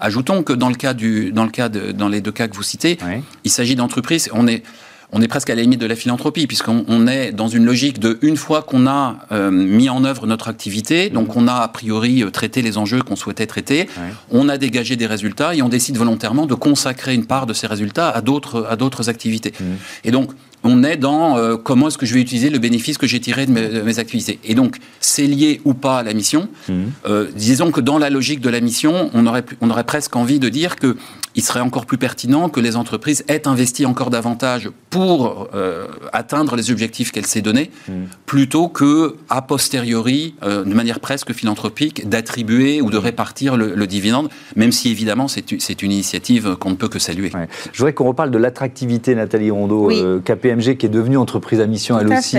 Ajoutons 0.00 0.42
que 0.42 0.52
dans 0.52 0.68
le 0.68 0.74
cas 0.74 0.94
du, 0.94 1.32
dans 1.32 1.44
le 1.44 1.50
cas 1.50 1.68
de, 1.68 1.92
dans 1.92 2.08
les 2.08 2.20
deux 2.20 2.32
cas 2.32 2.48
que 2.48 2.54
vous 2.54 2.62
citez, 2.62 2.98
il 3.44 3.50
s'agit 3.50 3.76
d'entreprises. 3.76 4.28
On 4.32 4.46
est 4.46 4.62
on 5.12 5.22
est 5.22 5.28
presque 5.28 5.50
à 5.50 5.54
la 5.54 5.62
limite 5.62 5.80
de 5.80 5.86
la 5.86 5.96
philanthropie, 5.96 6.46
puisqu'on 6.46 7.06
est 7.06 7.32
dans 7.32 7.48
une 7.48 7.64
logique 7.64 7.98
de 7.98 8.18
une 8.22 8.36
fois 8.36 8.62
qu'on 8.62 8.86
a 8.86 9.16
euh, 9.32 9.50
mis 9.50 9.88
en 9.88 10.04
œuvre 10.04 10.26
notre 10.26 10.48
activité, 10.48 11.10
donc 11.10 11.28
mhm. 11.28 11.42
on 11.42 11.48
a 11.48 11.54
a 11.54 11.68
priori 11.68 12.22
euh, 12.22 12.30
traité 12.30 12.62
les 12.62 12.78
enjeux 12.78 13.02
qu'on 13.02 13.16
souhaitait 13.16 13.46
traiter, 13.46 13.88
on 14.30 14.48
a 14.48 14.58
dégagé 14.58 14.96
des 14.96 15.06
résultats 15.06 15.54
et 15.54 15.62
on 15.62 15.68
décide 15.68 15.96
volontairement 15.96 16.46
de 16.46 16.54
consacrer 16.54 17.14
une 17.14 17.26
part 17.26 17.46
de 17.46 17.52
ces 17.52 17.66
résultats 17.66 18.10
à 18.10 18.20
d'autres 18.20 18.66
à 18.68 18.76
d'autres 18.76 19.08
activités. 19.08 19.52
Mhm. 19.58 19.76
Et 20.04 20.10
donc 20.10 20.30
on 20.66 20.82
est 20.82 20.96
dans 20.96 21.36
euh, 21.36 21.56
comment 21.56 21.88
est-ce 21.88 21.98
que 21.98 22.06
je 22.06 22.14
vais 22.14 22.20
utiliser 22.20 22.48
le 22.48 22.58
bénéfice 22.58 22.96
que 22.96 23.06
j'ai 23.06 23.20
tiré 23.20 23.44
de 23.44 23.52
mes, 23.52 23.98
activités. 23.98 24.38
Et 24.44 24.54
donc, 24.54 24.78
c'est 24.98 25.26
lié 25.26 25.60
ou 25.66 25.74
pas 25.74 25.98
à 25.98 26.02
la 26.02 26.14
mission. 26.14 26.48
Mhm. 26.68 27.28
disons 27.36 27.70
que 27.70 27.82
dans 27.82 27.98
la 27.98 28.08
logique 28.08 28.40
de 28.40 28.48
la 28.48 28.60
mission, 28.60 29.10
on 29.12 29.26
aurait, 29.26 29.44
on 29.60 29.68
aurait 29.68 29.84
presque 29.84 30.16
envie 30.16 30.38
de 30.38 30.48
dire 30.48 30.76
que 30.76 30.96
il 31.34 31.42
serait 31.42 31.60
encore 31.60 31.86
plus 31.86 31.98
pertinent 31.98 32.48
que 32.48 32.60
les 32.60 32.76
entreprises 32.76 33.24
aient 33.28 33.48
investi 33.48 33.86
encore 33.86 34.10
davantage 34.10 34.70
pour 34.90 35.48
euh, 35.54 35.86
atteindre 36.12 36.54
les 36.54 36.70
objectifs 36.70 37.10
qu'elles 37.10 37.26
s'est 37.26 37.40
donnés, 37.40 37.70
mm. 37.88 37.92
plutôt 38.26 38.68
que 38.68 39.16
a 39.28 39.42
posteriori, 39.42 40.34
euh, 40.44 40.64
de 40.64 40.74
manière 40.74 41.00
presque 41.00 41.32
philanthropique, 41.32 42.08
d'attribuer 42.08 42.80
ou 42.80 42.90
de 42.90 42.96
répartir 42.96 43.56
le, 43.56 43.84
dividende, 43.86 44.30
même 44.56 44.72
si 44.72 44.90
évidemment 44.90 45.28
c'est 45.28 45.82
une 45.82 45.92
initiative 45.92 46.56
qu'on 46.56 46.70
ne 46.70 46.74
peut 46.74 46.88
que 46.88 46.98
saluer. 46.98 47.30
Je 47.72 47.78
voudrais 47.78 47.92
qu'on 47.92 48.06
reparle 48.06 48.30
de 48.30 48.38
l'attractivité, 48.38 49.14
Nathalie 49.14 49.50
Rondeau, 49.50 49.90
euh, 49.90 50.20
KPMG 50.20 50.76
qui 50.76 50.86
est 50.86 50.90
devenue 50.90 51.18
entreprise 51.18 51.60
à 51.60 51.66
mission 51.66 51.98
elle 51.98 52.10
aussi 52.12 52.38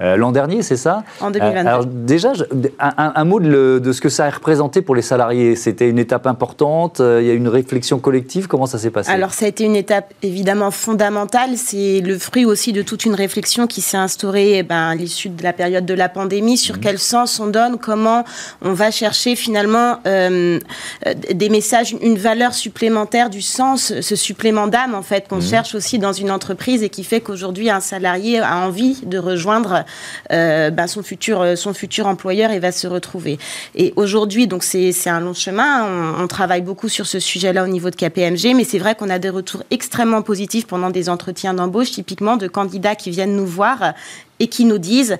l'an 0.00 0.32
dernier, 0.32 0.62
c'est 0.62 0.76
ça? 0.76 1.04
En 1.20 1.30
2022. 1.30 1.68
alors 1.68 1.84
déjà, 1.84 2.32
un, 2.78 3.24
mot 3.24 3.40
de, 3.40 3.80
de, 3.82 3.92
ce 3.92 4.00
que 4.00 4.08
ça 4.08 4.24
a 4.24 4.30
représenté 4.30 4.80
pour 4.80 4.94
les 4.94 5.02
salariés. 5.02 5.56
C'était 5.56 5.90
une 5.90 5.98
étape 5.98 6.26
importante, 6.26 7.00
il 7.00 7.26
y 7.26 7.30
a 7.30 7.34
une 7.34 7.48
réflexion 7.48 7.98
collective 7.98 8.27
Comment 8.48 8.66
ça 8.66 8.78
s'est 8.78 8.90
passé? 8.90 9.10
Alors, 9.10 9.32
ça 9.32 9.46
a 9.46 9.48
été 9.48 9.64
une 9.64 9.76
étape 9.76 10.12
évidemment 10.22 10.70
fondamentale. 10.70 11.56
C'est 11.56 12.00
le 12.00 12.18
fruit 12.18 12.44
aussi 12.44 12.72
de 12.72 12.82
toute 12.82 13.04
une 13.04 13.14
réflexion 13.14 13.66
qui 13.66 13.80
s'est 13.80 13.96
instaurée 13.96 14.58
eh 14.58 14.62
ben, 14.62 14.88
à 14.88 14.94
l'issue 14.94 15.28
de 15.28 15.42
la 15.42 15.52
période 15.52 15.86
de 15.86 15.94
la 15.94 16.08
pandémie 16.08 16.56
sur 16.56 16.76
mmh. 16.76 16.80
quel 16.80 16.98
sens 16.98 17.40
on 17.40 17.46
donne, 17.46 17.78
comment 17.78 18.24
on 18.62 18.72
va 18.72 18.90
chercher 18.90 19.36
finalement 19.36 20.00
euh, 20.06 20.58
euh, 21.06 21.14
des 21.32 21.48
messages, 21.48 21.94
une 22.00 22.18
valeur 22.18 22.54
supplémentaire 22.54 23.30
du 23.30 23.42
sens, 23.42 24.00
ce 24.00 24.16
supplément 24.16 24.66
d'âme 24.66 24.94
en 24.94 25.02
fait 25.02 25.28
qu'on 25.28 25.36
mmh. 25.36 25.50
cherche 25.50 25.74
aussi 25.74 25.98
dans 25.98 26.12
une 26.12 26.30
entreprise 26.30 26.82
et 26.82 26.88
qui 26.88 27.04
fait 27.04 27.20
qu'aujourd'hui 27.20 27.70
un 27.70 27.80
salarié 27.80 28.40
a 28.40 28.58
envie 28.58 29.00
de 29.04 29.18
rejoindre 29.18 29.84
euh, 30.32 30.70
ben, 30.70 30.86
son 30.86 31.02
futur 31.02 31.56
son 31.56 31.74
futur 31.74 32.06
employeur 32.06 32.50
et 32.50 32.58
va 32.58 32.72
se 32.72 32.86
retrouver. 32.86 33.38
Et 33.74 33.92
aujourd'hui, 33.96 34.46
donc 34.46 34.62
c'est 34.64 34.92
un 35.06 35.20
long 35.20 35.34
chemin. 35.34 35.84
On, 35.84 36.22
on 36.22 36.26
travaille 36.26 36.62
beaucoup 36.62 36.88
sur 36.88 37.06
ce 37.06 37.20
sujet-là 37.20 37.64
au 37.64 37.68
niveau 37.68 37.90
de 37.90 37.96
KPI 37.96 38.17
mais 38.18 38.64
c'est 38.64 38.78
vrai 38.78 38.94
qu'on 38.96 39.10
a 39.10 39.18
des 39.18 39.30
retours 39.30 39.62
extrêmement 39.70 40.22
positifs 40.22 40.66
pendant 40.66 40.90
des 40.90 41.08
entretiens 41.08 41.54
d'embauche, 41.54 41.92
typiquement 41.92 42.36
de 42.36 42.48
candidats 42.48 42.96
qui 42.96 43.10
viennent 43.10 43.36
nous 43.36 43.46
voir 43.46 43.94
et 44.40 44.48
qui 44.48 44.64
nous 44.64 44.78
disent 44.78 45.18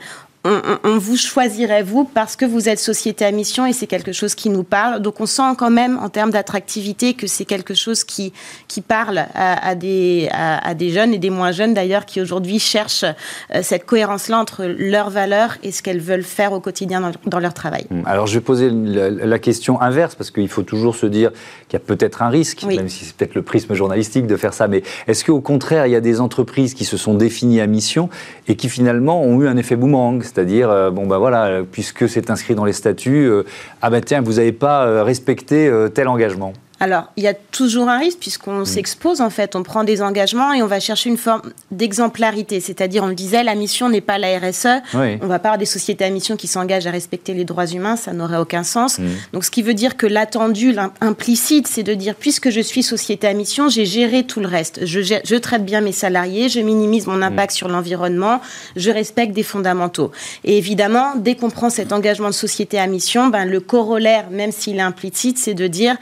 on, 0.85 0.99
vous 0.99 1.17
choisirait, 1.17 1.83
vous, 1.83 2.05
parce 2.05 2.37
que 2.37 2.45
vous 2.45 2.69
êtes 2.69 2.79
société 2.79 3.25
à 3.25 3.31
mission 3.31 3.67
et 3.67 3.73
c'est 3.73 3.87
quelque 3.87 4.13
chose 4.13 4.35
qui 4.35 4.51
nous 4.51 4.65
parle. 4.65 5.01
Donc 5.01 5.21
on 5.21 5.27
sent 5.27 5.55
quand 5.57 5.71
même, 5.71 5.99
en 5.99 6.09
termes 6.09 6.31
d'attractivité, 6.31 7.15
que 7.15 7.27
c'est 7.27 7.45
quelque 7.45 7.75
chose 7.75 8.05
qui, 8.05 8.33
qui 8.67 8.81
parle 8.81 9.27
à, 9.35 9.75
des, 9.75 10.29
à, 10.33 10.75
des 10.75 10.91
jeunes 10.91 11.13
et 11.13 11.19
des 11.19 11.31
moins 11.31 11.53
jeunes 11.53 11.75
d'ailleurs, 11.75 12.07
qui 12.07 12.21
aujourd'hui 12.21 12.59
cherchent 12.59 13.05
euh, 13.05 13.61
cette 13.63 13.85
cohérence-là 13.85 14.39
entre 14.39 14.65
leurs 14.65 15.11
valeurs 15.11 15.57
et 15.63 15.73
ce 15.73 15.83
qu'elles 15.83 16.01
veulent 16.01 16.23
faire 16.23 16.53
au 16.53 16.61
quotidien 16.61 17.13
dans, 17.27 17.39
leur 17.39 17.55
travail. 17.55 17.87
Hum, 17.91 18.03
alors 18.07 18.27
je 18.27 18.35
vais 18.35 18.41
poser 18.41 18.71
la, 18.71 19.39
question 19.39 19.81
inverse, 19.81 20.17
parce 20.17 20.31
qu'il 20.31 20.49
faut 20.49 20.65
toujours 20.65 20.97
se 20.97 21.07
dire 21.07 21.31
qu'il 21.69 21.75
y 21.79 21.83
a 21.83 21.85
peut-être 21.85 22.23
un 22.23 22.29
risque, 22.29 22.65
même 22.65 22.89
si 22.89 23.05
c'est 23.05 23.15
peut-être 23.15 23.35
le 23.35 23.43
prisme 23.43 23.75
journalistique 23.75 24.27
de 24.27 24.37
faire 24.37 24.53
ça, 24.53 24.67
mais 24.67 24.83
est-ce 25.07 25.25
qu'au 25.25 25.41
contraire, 25.41 25.87
il 25.87 25.93
y 25.93 25.97
a 25.97 26.01
des 26.01 26.21
entreprises 26.21 26.75
qui 26.75 26.85
se 26.85 26.97
sont 26.97 27.15
définies 27.15 27.61
à 27.61 27.67
mission 27.67 28.09
et 28.49 28.57
qui 28.57 28.69
finalement 28.69 29.23
ont 29.23 29.41
eu 29.41 29.47
un 29.47 29.57
effet 29.57 29.77
boomerang 29.77 30.23
c'est-à-dire, 30.39 30.71
euh, 30.71 30.91
bon 30.93 31.05
ben 31.05 31.19
voilà, 31.19 31.63
puisque 31.69 32.09
c'est 32.09 32.31
inscrit 32.31 32.55
dans 32.55 32.65
les 32.65 32.73
statuts, 32.73 33.27
euh, 33.29 33.43
ah 33.83 33.91
ben 33.91 34.01
tiens, 34.01 34.21
vous 34.21 34.35
n'avez 34.35 34.53
pas 34.53 34.87
euh, 34.87 35.03
respecté 35.03 35.69
tel 35.93 36.07
engagement. 36.07 36.53
Alors, 36.81 37.05
il 37.17 37.25
y 37.25 37.27
a 37.27 37.35
toujours 37.35 37.89
un 37.89 37.99
risque 37.99 38.19
puisqu'on 38.21 38.65
s'expose 38.65 39.21
en 39.21 39.31
fait, 39.31 39.57
on 39.57 39.63
prend 39.63 39.83
des 39.83 40.01
engagements 40.01 40.53
et 40.53 40.63
on 40.63 40.67
va 40.67 40.79
chercher 40.79 41.11
une 41.11 41.17
forme 41.17 41.43
d'exemplarité. 41.73 42.61
C'est-à-dire, 42.61 43.03
on 43.03 43.09
le 43.09 43.15
disait, 43.15 43.43
la 43.43 43.57
mission 43.57 43.89
n'est 43.89 44.01
pas 44.01 44.19
la 44.19 44.39
RSE. 44.39 44.83
On 44.95 44.99
ne 44.99 45.27
va 45.27 45.39
pas 45.39 45.49
avoir 45.49 45.59
des 45.59 45.67
sociétés 45.67 46.05
à 46.05 46.11
mission 46.11 46.37
qui 46.37 46.47
s'engagent 46.47 46.87
à 46.87 46.91
respecter 46.91 47.35
les 47.35 47.45
droits 47.45 47.67
humains, 47.67 47.97
ça 47.97 48.13
n'aurait 48.13 48.37
aucun 48.37 48.63
sens. 48.63 49.01
Donc, 49.33 49.45
ce 49.45 49.51
qui 49.51 49.63
veut 49.63 49.75
dire 49.75 49.97
que 49.97 50.07
l'attendu, 50.07 50.73
l'implicite, 50.73 51.67
c'est 51.67 51.83
de 51.83 51.95
dire, 51.95 52.15
puisque 52.15 52.51
je 52.51 52.61
suis 52.61 52.83
société 52.83 53.27
à 53.27 53.35
mission, 53.35 53.69
j'ai 53.69 53.87
géré 53.87 54.25
tout 54.25 54.41
le 54.41 54.47
reste. 54.47 54.85
Je, 54.87 55.37
traite 55.37 55.65
bien 55.65 55.81
mes 55.81 55.93
salariés, 55.93 56.49
je 56.49 56.61
minimise 56.61 57.07
mon 57.07 57.23
impact 57.23 57.53
sur 57.53 57.69
l'environnement, 57.69 58.41
je 58.77 58.91
respecte 58.91 59.33
des 59.33 59.43
fondamentaux. 59.43 60.13
Et 60.45 60.59
évidemment, 60.59 61.15
dès 61.17 61.35
qu'on 61.35 61.51
prend 61.51 61.71
cet 61.71 61.93
engagement 61.93 62.29
de 62.29 62.35
société 62.35 62.79
à 62.79 62.87
mission, 62.87 63.29
ben, 63.29 63.45
le 63.45 63.61
corollaire, 63.61 64.31
même 64.31 64.53
s'il 64.53 64.77
est 64.79 64.83
implicite, 64.83 65.39
c'est 65.39 65.55
de 65.55 65.67
dire 65.67 65.97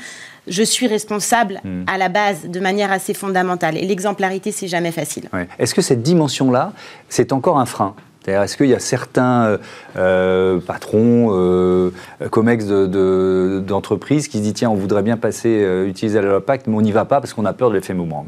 je 0.46 0.62
suis 0.62 0.86
responsable 0.86 1.60
hmm. 1.64 1.84
à 1.86 1.98
la 1.98 2.08
base 2.08 2.46
de 2.48 2.60
manière 2.60 2.92
assez 2.92 3.14
fondamentale. 3.14 3.76
Et 3.76 3.86
l'exemplarité, 3.86 4.52
c'est 4.52 4.68
jamais 4.68 4.92
facile. 4.92 5.28
Est-ce 5.58 5.74
que 5.74 5.82
cette 5.82 6.02
dimension-là, 6.02 6.72
c'est 7.08 7.32
encore 7.32 7.58
un 7.58 7.66
frein? 7.66 7.94
Est-ce 8.26 8.56
qu'il 8.56 8.66
y 8.66 8.74
a 8.74 8.80
certains 8.80 9.44
euh, 9.44 9.58
euh, 9.96 10.60
patrons, 10.60 11.28
euh, 11.30 11.92
COMEX 12.30 12.66
d'entreprises 12.66 14.28
qui 14.28 14.38
se 14.38 14.42
disent 14.42 14.54
tiens, 14.54 14.70
on 14.70 14.74
voudrait 14.74 15.02
bien 15.02 15.16
passer, 15.16 15.64
utiliser 15.86 16.20
la 16.20 16.28
loi 16.28 16.44
Pacte, 16.44 16.66
mais 16.66 16.76
on 16.76 16.82
n'y 16.82 16.92
va 16.92 17.04
pas 17.04 17.20
parce 17.20 17.34
qu'on 17.34 17.44
a 17.44 17.52
peur 17.52 17.70
de 17.70 17.74
l'effet 17.74 17.94
mouvement 17.94 18.26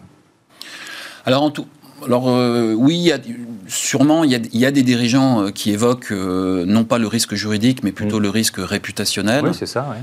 Alors 1.26 1.42
en 1.42 1.50
tout, 1.50 1.66
alors 2.04 2.28
euh, 2.28 2.74
oui, 2.74 2.96
il 2.96 3.02
y 3.02 3.12
a, 3.12 3.18
sûrement 3.66 4.24
il 4.24 4.30
y, 4.30 4.66
a, 4.66 4.70
des 4.70 4.82
dirigeants 4.82 5.42
euh, 5.42 5.50
qui 5.50 5.72
évoquent 5.72 6.12
euh, 6.12 6.64
non 6.66 6.84
pas 6.84 6.98
le 6.98 7.06
risque 7.06 7.34
juridique, 7.34 7.82
mais 7.82 7.92
plutôt 7.92 8.18
mm. 8.18 8.22
le 8.22 8.30
risque 8.30 8.56
réputationnel. 8.58 9.44
Oui, 9.44 9.50
c'est 9.58 9.66
ça, 9.66 9.96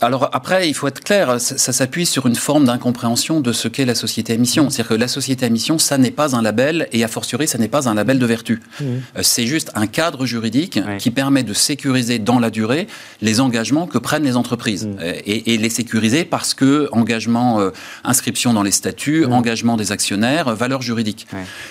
alors 0.00 0.30
après, 0.32 0.68
il 0.68 0.74
faut 0.74 0.88
être 0.88 1.00
clair, 1.00 1.40
ça, 1.40 1.72
s'appuie 1.72 2.06
sur 2.06 2.26
une 2.26 2.34
forme 2.34 2.64
d'incompréhension 2.64 3.40
de 3.40 3.52
ce 3.52 3.68
qu'est 3.68 3.84
la 3.84 3.94
société 3.94 4.32
à 4.32 4.36
mission. 4.36 4.64
Mm. 4.64 4.70
C'est-à-dire 4.70 4.88
que 4.88 4.94
la 4.94 5.08
société 5.08 5.46
à 5.46 5.48
mission, 5.48 5.78
ça 5.78 5.98
n'est 5.98 6.10
pas 6.10 6.34
un 6.36 6.42
label, 6.42 6.88
et 6.92 7.04
a 7.04 7.08
fortiori, 7.08 7.46
ça 7.46 7.58
n'est 7.58 7.68
pas 7.68 7.88
un 7.88 7.94
label 7.94 8.18
de 8.18 8.26
vertu. 8.26 8.60
Mm. 8.80 8.84
c'est 9.22 9.46
juste 9.46 9.70
un 9.74 9.86
cadre 9.86 10.26
juridique 10.26 10.80
qui 10.98 11.10
permet 11.10 11.42
de 11.42 11.52
sécuriser 11.52 12.18
dans 12.18 12.38
la 12.38 12.50
durée 12.50 12.86
les 13.22 13.40
engagements 13.40 13.86
que 13.86 13.98
prennent 13.98 14.24
les 14.24 14.36
entreprises. 14.36 14.88
Et, 15.26 15.54
les 15.56 15.70
sécuriser 15.70 16.24
parce 16.24 16.54
que 16.54 16.88
engagement, 16.92 17.60
inscription 18.02 18.52
dans 18.52 18.62
les 18.62 18.70
statuts, 18.70 19.24
engagement 19.26 19.76
des 19.76 19.92
actionnaires, 19.92 20.54
valeur 20.54 20.82
juridique 20.82 21.03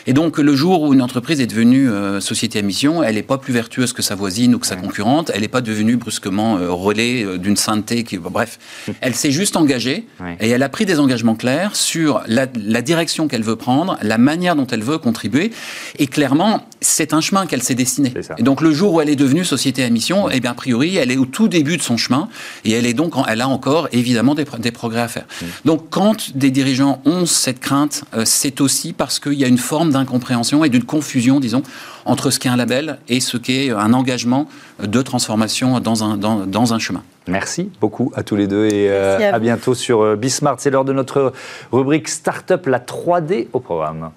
et 0.06 0.14
donc, 0.14 0.38
le 0.38 0.56
jour 0.56 0.82
où 0.84 0.94
une 0.94 1.02
entreprise 1.02 1.42
est 1.42 1.48
devenue 1.48 1.90
euh, 1.90 2.20
société 2.20 2.60
à 2.60 2.62
mission, 2.62 3.04
elle 3.04 3.16
n'est 3.16 3.24
pas 3.24 3.38
plus 3.38 3.54
vertueuse 3.54 3.94
que 3.94 4.02
sa 4.02 4.16
voisine 4.16 4.56
ou 4.56 4.60
que 4.60 4.68
sa 4.68 4.76
concurrente, 4.76 5.32
elle 5.34 5.42
n'est 5.42 5.48
pas 5.48 5.62
devenue 5.62 5.96
brusquement 5.96 6.58
euh, 6.58 6.72
relais 6.72 7.24
euh, 7.24 7.38
d'une 7.38 7.56
sainteté. 7.56 8.04
Qui, 8.04 8.18
bref, 8.18 8.60
elle 9.02 9.16
s'est 9.16 9.32
juste 9.32 9.56
engagée 9.56 10.08
et 10.40 10.50
elle 10.50 10.64
a 10.64 10.70
pris 10.70 10.86
des 10.86 11.00
engagements 11.00 11.36
clairs 11.36 11.76
sur 11.76 12.22
la, 12.28 12.46
direction 12.46 13.28
qu'elle 13.28 13.44
veut 13.44 13.56
prendre, 13.56 13.98
la 14.02 14.18
manière 14.18 14.56
dont 14.56 14.68
elle 14.68 14.84
veut 14.84 14.98
contribuer. 14.98 15.52
Et 16.00 16.08
clairement, 16.08 16.68
c'est 16.84 17.14
un 17.14 17.22
chemin 17.22 17.46
qu'elle 17.46 17.64
s'est 17.64 17.76
dessiné. 17.76 18.14
Et 18.38 18.44
donc, 18.44 18.62
le 18.62 18.72
jour 18.72 18.94
où 18.94 19.02
elle 19.02 19.10
est 19.10 19.16
devenue 19.16 19.44
société 19.44 19.84
à 19.84 19.90
mission, 19.90 20.30
eh 20.30 20.40
bien, 20.40 20.52
a 20.52 20.56
priori, 20.56 20.98
elle 20.98 21.12
est 21.12 21.18
au 21.18 21.26
tout 21.26 21.48
début 21.48 21.78
de 21.78 21.82
son 21.82 21.98
chemin 21.98 22.30
et 22.66 22.72
elle, 22.72 22.86
est 22.86 22.94
donc, 22.94 23.14
elle 23.28 23.42
a 23.42 23.48
encore 23.48 23.88
évidemment 23.92 24.36
des, 24.36 24.46
progrès 24.72 25.02
à 25.02 25.08
faire. 25.08 25.26
Donc, 25.66 25.88
quand 25.90 26.36
des 26.38 26.52
dirigeants 26.52 27.02
ont 27.06 27.26
cette 27.26 27.60
crainte, 27.60 28.04
c'est 28.26 28.62
aussi 28.62 28.94
parce 28.94 29.20
qu'il 29.20 29.34
y 29.34 29.44
a 29.44 29.48
une 29.48 29.58
forme 29.58 29.92
d'incompréhension 29.92 30.64
et 30.64 30.70
d'une 30.70 30.84
confusion, 30.84 31.40
disons, 31.40 31.64
entre 32.06 32.30
ce 32.30 32.40
qu'est 32.40 32.50
un 32.50 32.58
label 32.58 33.00
et 33.10 33.20
ce 33.20 33.38
qu'est 33.38 33.72
un 33.72 33.94
engagement 33.94 34.48
de 34.82 35.02
transformation 35.02 35.80
dans 35.80 36.04
un, 36.04 36.18
dans, 36.18 36.74
un 36.74 36.80
chemin. 36.80 37.04
Merci 37.28 37.72
beaucoup 37.80 38.12
à 38.16 38.24
tous 38.24 38.36
les 38.36 38.48
deux 38.48 38.66
et 38.66 38.90
euh, 38.90 39.32
à, 39.32 39.40
bientôt 39.40 39.74
sur 39.74 40.02
euh, 40.02 40.16
Bismart. 40.16 40.56
C'est 40.60 40.70
l'heure 40.70 40.86
de 40.86 40.94
notre 40.94 41.32
rubrique 41.72 42.10
Startup, 42.10 42.66
la 42.66 42.80
3D 42.80 43.48
au 43.54 43.60
programme. 43.60 44.12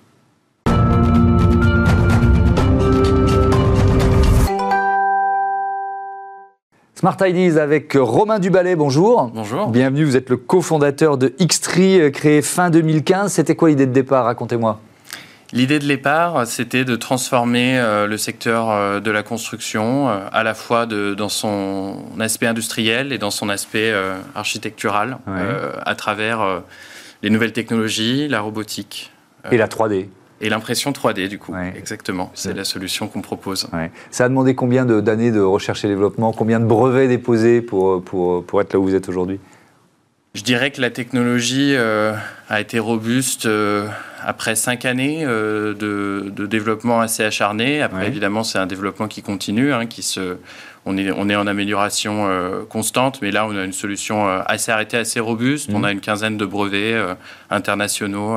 Smart 7.07 7.29
Ideas 7.29 7.63
avec 7.63 7.97
Romain 7.97 8.41
Duballet, 8.41 8.75
bonjour. 8.75 9.31
Bonjour. 9.33 9.69
Bienvenue, 9.69 10.03
vous 10.03 10.17
êtes 10.17 10.29
le 10.29 10.37
cofondateur 10.37 11.17
de 11.17 11.33
Xtree, 11.41 12.01
euh, 12.01 12.11
créé 12.11 12.43
fin 12.43 12.69
2015. 12.69 13.33
C'était 13.33 13.55
quoi 13.55 13.69
l'idée 13.69 13.87
de 13.87 13.93
départ 13.93 14.25
Racontez-moi. 14.25 14.81
L'idée 15.53 15.79
de 15.79 15.87
départ, 15.87 16.49
c'était 16.49 16.85
de 16.85 16.97
transformer 16.97 17.79
euh, 17.79 18.09
le 18.09 18.17
secteur 18.17 18.71
euh, 18.71 18.99
de 18.99 19.13
la 19.13 19.23
construction 19.23 20.09
à 20.09 20.43
la 20.43 20.55
fois 20.55 20.87
de, 20.87 21.15
dans 21.15 21.29
son 21.29 21.97
aspect 22.19 22.49
industriel 22.49 23.13
et 23.13 23.19
dans 23.19 23.31
son 23.31 23.51
aspect 23.51 23.95
architectural 24.35 25.19
à 25.29 25.95
travers 25.95 26.63
les 27.23 27.31
nouvelles 27.31 27.53
technologies, 27.53 28.27
la 28.27 28.41
robotique. 28.41 29.13
et 29.53 29.59
la 29.59 29.69
3D 29.69 30.09
et 30.41 30.49
l'impression 30.49 30.93
3D, 30.93 31.29
du 31.29 31.39
coup. 31.39 31.55
Exactement. 31.77 32.31
C'est 32.35 32.55
la 32.55 32.65
solution 32.65 33.09
qu'on 33.09 33.23
propose. 33.23 33.69
Ça 34.11 34.25
a 34.25 34.29
demandé 34.29 34.55
combien 34.55 34.85
d'années 34.85 35.31
de, 35.31 35.41
recherche 35.41 35.85
et 35.85 35.89
développement? 35.89 36.33
Combien 36.33 36.61
de 36.61 36.67
brevets 36.67 37.09
déposés 37.09 37.61
pour, 37.61 38.03
pour, 38.03 38.45
pour 38.45 38.61
être 38.61 38.73
là 38.73 38.79
où 38.79 38.85
vous 38.85 38.95
êtes 38.95 39.09
aujourd'hui? 39.09 39.41
Je 40.35 40.43
dirais 40.43 40.71
que 40.71 40.83
la 40.83 40.91
technologie 40.91 41.75
a 41.77 42.61
été 42.61 42.79
robuste 42.79 43.49
après 44.27 44.57
cinq 44.57 44.85
années 44.85 45.25
euh, 45.25 45.73
de, 45.73 46.47
développement 46.47 47.01
assez 47.01 47.23
acharné, 47.23 47.81
après 47.81 48.09
évidemment 48.09 48.43
c'est 48.43 48.59
un 48.59 48.67
développement 48.67 49.07
qui 49.07 49.23
continue, 49.23 49.73
hein, 49.73 49.87
qui 49.87 50.03
se, 50.03 50.39
on 50.85 50.99
est, 50.99 51.13
on 51.13 51.29
est 51.29 51.37
en 51.37 51.47
amélioration 51.47 52.27
euh, 52.27 52.65
constante, 52.69 53.21
mais 53.23 53.31
là 53.31 53.47
on 53.47 53.57
a 53.57 53.65
une 53.65 53.73
solution 53.73 54.29
euh, 54.29 54.41
assez 54.47 54.73
arrêtée, 54.73 54.97
assez 54.97 55.21
robuste. 55.21 55.71
On 55.73 55.79
mhm. 55.79 55.85
a 55.85 55.93
une 55.93 56.01
quinzaine 56.01 56.37
de 56.37 56.45
brevets 56.45 57.01
internationaux 57.51 58.37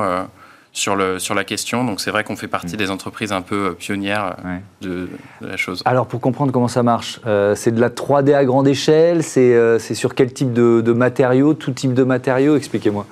sur, 0.72 0.96
le, 0.96 1.18
sur 1.18 1.34
la 1.34 1.44
question. 1.44 1.84
Donc 1.84 2.00
c'est 2.00 2.10
vrai 2.10 2.24
qu'on 2.24 2.36
fait 2.36 2.48
partie 2.48 2.74
mhm. 2.74 2.78
des 2.78 2.90
entreprises 2.90 3.32
un 3.32 3.42
peu 3.42 3.74
pionnières 3.78 4.36
de, 4.80 5.08
la 5.40 5.56
chose. 5.56 5.82
Alors 5.84 6.06
pour 6.06 6.20
comprendre 6.20 6.52
comment 6.52 6.68
ça 6.68 6.82
marche, 6.82 7.20
c'est 7.54 7.74
de 7.74 7.80
la 7.80 7.90
3D 7.90 8.34
à 8.34 8.44
grande 8.44 8.68
échelle, 8.68 9.22
c'est 9.22 9.78
sur 9.94 10.14
quel 10.14 10.32
type 10.32 10.52
de, 10.52 10.80
de 10.80 10.92
matériaux, 10.92 11.54
tout 11.54 11.72
type 11.72 11.94
de 11.94 12.04
matériaux? 12.04 12.56
Expliquez-moi. 12.56 13.06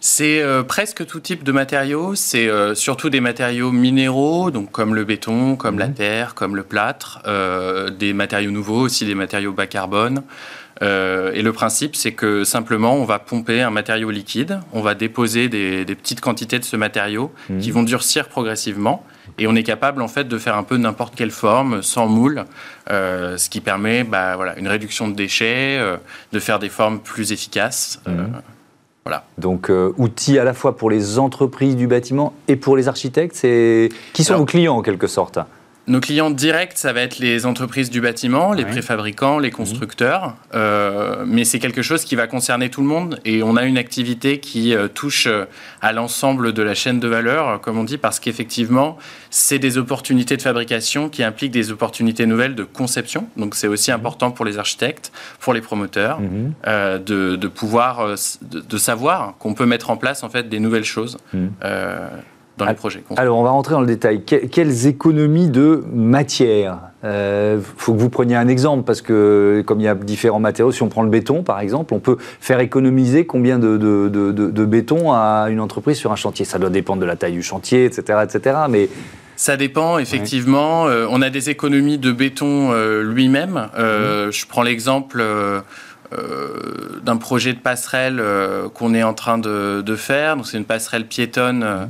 c'est 0.00 0.40
euh, 0.40 0.62
presque 0.62 1.06
tout 1.06 1.20
type 1.20 1.44
de 1.44 1.52
matériaux. 1.52 2.14
C'est 2.14 2.48
euh, 2.48 2.74
surtout 2.74 3.10
des 3.10 3.20
matériaux 3.20 3.72
minéraux, 3.72 4.50
donc 4.50 4.70
comme 4.70 4.94
le 4.94 5.04
béton, 5.04 5.56
comme 5.56 5.78
la 5.78 5.88
mhm. 5.88 5.94
terre, 5.94 6.34
comme 6.34 6.56
le 6.56 6.62
plâtre, 6.62 7.20
euh, 7.26 7.90
des 7.90 8.12
matériaux 8.12 8.50
nouveaux 8.50 8.80
aussi, 8.80 9.04
des 9.06 9.14
matériaux 9.14 9.52
bas 9.52 9.66
carbone. 9.66 10.22
Et 10.80 11.42
le 11.42 11.52
principe, 11.52 11.96
c'est 11.96 12.12
que 12.12 12.44
simplement, 12.44 12.94
on 12.94 13.04
va 13.04 13.18
pomper 13.18 13.62
un 13.62 13.70
matériau 13.70 14.10
liquide, 14.10 14.60
on 14.72 14.80
va 14.80 14.94
déposer 14.94 15.48
des, 15.48 15.84
petites 15.84 16.20
quantités 16.20 16.58
de 16.58 16.64
ce 16.64 16.76
matériau 16.76 17.32
mhm. 17.50 17.58
qui 17.58 17.70
vont 17.70 17.82
durcir 17.82 18.28
progressivement. 18.28 19.04
Et 19.38 19.46
on 19.46 19.54
est 19.54 19.62
capable 19.62 20.02
en 20.02 20.08
fait 20.08 20.26
de 20.26 20.38
faire 20.38 20.56
un 20.56 20.62
peu 20.62 20.76
n'importe 20.76 21.14
quelle 21.14 21.30
forme, 21.30 21.82
sans 21.82 22.06
moule, 22.06 22.44
ce 22.88 23.48
qui 23.48 23.60
permet 23.60 24.04
bah, 24.04 24.36
voilà, 24.36 24.58
une 24.58 24.68
réduction 24.68 25.08
de 25.08 25.14
déchets, 25.14 25.80
de 26.32 26.38
faire 26.40 26.58
des 26.58 26.68
formes 26.68 27.00
plus 27.00 27.32
efficaces. 27.32 28.00
Mhm. 28.06 28.40
Donc, 29.36 29.70
euh, 29.70 29.92
outils 29.98 30.38
à 30.38 30.44
la 30.44 30.54
fois 30.54 30.76
pour 30.76 30.90
les 30.90 31.18
entreprises 31.18 31.76
du 31.76 31.86
bâtiment 31.86 32.34
et 32.48 32.56
pour 32.56 32.76
les 32.76 32.88
architectes. 32.88 33.34
Qui 34.12 34.24
sont 34.24 34.36
vos 34.36 34.44
clients 34.44 34.76
en 34.76 34.82
quelque 34.82 35.06
sorte? 35.06 35.38
Nos 35.88 36.00
clients 36.00 36.30
directs, 36.30 36.76
ça 36.76 36.92
va 36.92 37.00
être 37.00 37.18
les 37.18 37.46
entreprises 37.46 37.88
du 37.88 38.00
bâtiment, 38.00 38.52
les 38.52 38.66
préfabricants, 38.66 39.38
les 39.38 39.50
constructeurs. 39.50 40.36
Euh, 40.54 41.24
mais 41.26 41.44
c'est 41.44 41.58
quelque 41.58 41.80
chose 41.82 42.04
qui 42.04 42.14
va 42.14 42.26
concerner 42.26 42.68
tout 42.68 42.82
le 42.82 42.86
monde. 42.86 43.18
Et 43.24 43.42
on 43.42 43.56
a 43.56 43.64
une 43.64 43.78
activité 43.78 44.38
qui 44.38 44.74
euh, 44.74 44.88
touche 44.88 45.26
euh, 45.26 45.46
à 45.80 45.92
l'ensemble 45.92 46.52
de 46.52 46.62
la 46.62 46.74
chaîne 46.74 47.00
de 47.00 47.08
valeur, 47.08 47.60
comme 47.62 47.78
on 47.78 47.84
dit, 47.84 47.96
parce 47.96 48.20
qu'effectivement, 48.20 48.98
c'est 49.30 49.58
des 49.58 49.78
opportunités 49.78 50.36
de 50.36 50.42
fabrication 50.42 51.08
qui 51.08 51.22
impliquent 51.22 51.52
des 51.52 51.72
opportunités 51.72 52.26
nouvelles 52.26 52.54
de 52.54 52.64
conception. 52.64 53.28
Donc 53.38 53.54
c'est 53.54 53.68
aussi 53.68 53.90
important 53.90 54.30
pour 54.30 54.44
les 54.44 54.58
architectes, 54.58 55.10
pour 55.40 55.54
les 55.54 55.62
promoteurs, 55.62 56.20
mhm. 56.20 56.52
de, 57.02 57.48
pouvoir, 57.48 58.14
de, 58.42 58.78
savoir 58.78 59.34
qu'on 59.38 59.54
peut 59.54 59.66
mettre 59.66 59.90
en 59.90 59.96
place 59.96 60.22
en 60.22 60.28
fait 60.28 60.48
des 60.48 60.60
nouvelles 60.60 60.84
choses. 60.84 61.16
Dans 62.58 62.66
les 62.66 62.74
projets. 62.74 63.02
Alors, 63.16 63.38
on 63.38 63.42
va 63.42 63.50
rentrer 63.50 63.74
dans 63.74 63.80
le 63.80 63.86
détail. 63.86 64.22
quelles 64.22 64.86
économies 64.86 65.48
de 65.48 65.84
matière? 65.92 66.78
Il 67.04 67.06
euh, 67.06 67.60
faut 67.76 67.94
que 67.94 67.98
vous 67.98 68.10
preniez 68.10 68.34
un 68.34 68.48
exemple, 68.48 68.82
parce 68.82 69.02
que 69.02 69.62
comme 69.64 69.78
il 69.78 69.84
y 69.84 69.88
a 69.88 69.94
différents 69.94 70.40
matériaux, 70.40 70.72
si 70.72 70.82
on 70.82 70.88
prend 70.88 71.04
le 71.04 71.10
béton, 71.10 71.44
par 71.44 71.60
exemple, 71.60 71.94
on 71.94 72.00
peut 72.00 72.16
faire 72.40 72.58
économiser 72.58 73.24
combien 73.24 73.60
de, 73.60 73.76
de, 73.76 74.64
béton 74.64 75.12
à 75.12 75.46
une 75.48 75.60
entreprise 75.60 75.96
sur 75.96 76.10
un 76.10 76.16
chantier 76.16 76.44
Ça 76.44 76.58
doit 76.58 76.70
dépendre 76.70 77.00
de 77.00 77.06
la 77.06 77.14
taille 77.14 77.34
du 77.34 77.42
chantier, 77.42 77.84
etc. 77.84 78.18
etc. 78.24 78.56
mais... 78.68 78.88
Ça 79.36 79.56
dépend, 79.56 79.98
effectivement. 79.98 80.88
Euh, 80.88 81.06
on 81.08 81.22
a 81.22 81.30
des 81.30 81.50
économies 81.50 81.98
de 81.98 82.10
béton 82.10 82.72
euh, 82.72 83.04
lui-même. 83.04 83.68
Mhm. 83.78 84.32
Je 84.32 84.46
prends 84.46 84.62
l'exemple... 84.62 85.22
d'un 87.04 87.18
projet 87.18 87.52
de 87.52 87.58
passerelle 87.58 88.22
qu'on 88.72 88.94
est 88.94 89.02
en 89.02 89.12
train 89.12 89.36
de, 89.36 89.96
faire. 89.96 90.36
Donc 90.36 90.46
c'est 90.46 90.56
une 90.56 90.64
passerelle 90.64 91.06
piétonne 91.06 91.58
mhm. 91.58 91.64
Euh, 91.64 91.86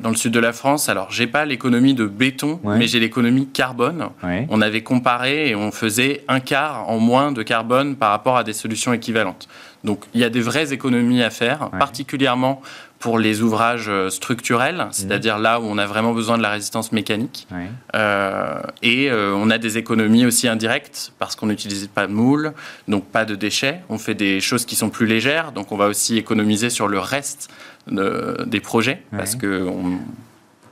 dans 0.00 0.10
le 0.10 0.16
sud 0.16 0.32
de 0.32 0.40
la 0.40 0.52
France. 0.52 0.88
Alors, 0.88 1.10
j'ai 1.10 1.26
pas 1.26 1.44
l'économie 1.44 1.94
de 1.94 2.06
béton, 2.06 2.60
mais 2.64 2.86
j'ai 2.86 3.00
l'économie 3.00 3.46
carbone. 3.46 4.08
On 4.48 4.60
avait 4.60 4.82
comparé 4.82 5.50
et 5.50 5.54
on 5.54 5.70
faisait 5.70 6.24
un 6.28 6.40
quart 6.40 6.88
en 6.88 6.98
moins 6.98 7.32
de 7.32 7.42
carbone 7.42 7.96
par 7.96 8.10
rapport 8.10 8.36
à 8.36 8.44
des 8.44 8.52
solutions 8.52 8.92
équivalentes. 8.92 9.48
Donc, 9.84 10.04
il 10.12 10.20
y 10.20 10.24
a 10.24 10.30
des 10.30 10.40
vraies 10.40 10.72
économies 10.72 11.22
à 11.22 11.30
faire, 11.30 11.70
particulièrement 11.78 12.62
pour 12.98 13.18
les 13.20 13.42
ouvrages 13.42 13.88
euh, 13.88 14.10
structurels, 14.10 14.88
c'est-à-dire 14.90 15.36
mhm. 15.36 15.42
là 15.42 15.60
où 15.60 15.64
on 15.64 15.78
a 15.78 15.86
vraiment 15.86 16.12
besoin 16.12 16.36
de 16.36 16.42
la 16.42 16.50
résistance 16.50 16.90
mécanique. 16.90 17.46
Euh, 17.94 18.60
et 18.82 19.10
on 19.12 19.50
a 19.50 19.58
des 19.58 19.78
économies 19.78 20.26
aussi 20.26 20.48
indirectes 20.48 21.12
parce 21.18 21.36
qu'on 21.36 21.46
n'utilise 21.46 21.86
pas 21.86 22.06
de 22.06 22.12
moule, 22.12 22.52
donc 22.88 23.04
pas 23.04 23.24
de 23.24 23.36
déchets. 23.36 23.80
On 23.88 23.98
fait 23.98 24.14
des 24.14 24.40
choses 24.40 24.64
qui 24.64 24.74
sont 24.74 24.90
plus 24.90 25.06
légères, 25.06 25.52
donc 25.52 25.70
on 25.70 25.76
va 25.76 25.86
aussi 25.86 26.18
économiser 26.18 26.70
sur 26.70 26.88
le 26.88 26.98
reste 26.98 27.48
des 27.90 28.60
projets 28.60 29.02
parce 29.10 29.34
qu'on 29.34 29.98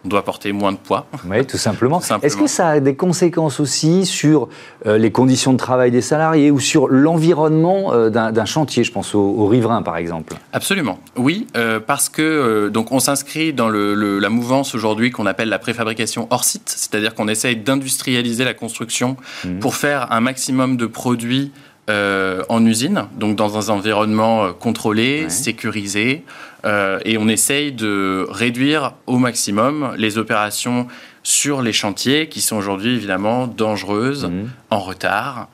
on 0.06 0.08
doit 0.08 0.24
porter 0.24 0.52
moins 0.52 0.72
de 0.72 0.76
poids. 0.76 1.06
Oui, 1.28 1.44
tout 1.44 1.56
simplement. 1.56 2.00
Est-ce 2.22 2.36
que 2.36 2.46
ça 2.46 2.68
a 2.68 2.80
des 2.80 2.94
conséquences 2.94 3.58
aussi 3.58 4.06
sur 4.06 4.48
euh, 4.86 4.98
les 4.98 5.10
conditions 5.10 5.52
de 5.52 5.58
travail 5.58 5.90
des 5.90 6.00
salariés 6.00 6.50
ou 6.50 6.60
sur 6.60 6.88
l'environnement 6.88 7.92
euh, 7.92 8.08
d'un 8.08 8.44
chantier? 8.44 8.84
Je 8.84 8.92
pense 8.92 9.14
aux, 9.14 9.46
riverains, 9.46 9.82
par 9.82 9.96
exemple. 9.96 10.34
Absolument, 10.52 11.00
oui, 11.16 11.46
euh, 11.56 11.80
parce 11.80 12.08
que 12.08 12.68
donc 12.68 12.92
on 12.92 13.00
s'inscrit 13.00 13.52
dans 13.52 13.68
le, 13.68 14.18
la 14.18 14.28
mouvance 14.28 14.74
aujourd'hui 14.74 15.10
qu'on 15.10 15.26
appelle 15.26 15.48
la 15.48 15.58
préfabrication 15.58 16.28
hors 16.30 16.44
site, 16.44 16.68
c'est-à-dire 16.68 17.14
qu'on 17.14 17.28
essaye 17.28 17.56
d'industrialiser 17.56 18.44
la 18.44 18.54
construction 18.54 19.16
mmh. 19.44 19.58
pour 19.58 19.74
faire 19.74 20.12
un 20.12 20.20
maximum 20.20 20.76
de 20.76 20.86
produits 20.86 21.52
euh, 21.88 22.42
en 22.48 22.66
usine, 22.66 23.04
donc 23.16 23.36
dans 23.36 23.70
un 23.70 23.72
environnement 23.72 24.46
euh, 24.46 24.52
contrôlé, 24.52 25.30
sécurisé, 25.30 26.24
euh, 26.64 26.98
et 27.04 27.16
on 27.16 27.28
essaye 27.28 27.70
de 27.70 28.26
réduire 28.28 28.94
au 29.06 29.18
maximum 29.18 29.94
les 29.96 30.18
opérations 30.18 30.88
sur 31.22 31.62
les 31.62 31.72
chantiers 31.72 32.28
qui 32.28 32.40
sont 32.40 32.56
aujourd'hui 32.56 32.96
évidemment 32.96 33.46
dangereuses, 33.46 34.24
mhm. 34.24 34.50
en 34.70 34.80
retard, 34.80 35.48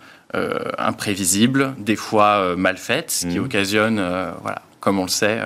imprévisibles, 0.78 1.74
des 1.76 1.96
fois 1.96 2.56
mal 2.56 2.78
faites, 2.78 3.10
ce 3.10 3.26
qui 3.26 3.38
mhm. 3.38 3.44
occasionne, 3.44 3.96
voilà, 4.40 4.62
comme 4.80 4.98
on 4.98 5.04
le 5.04 5.10
sait, 5.10 5.40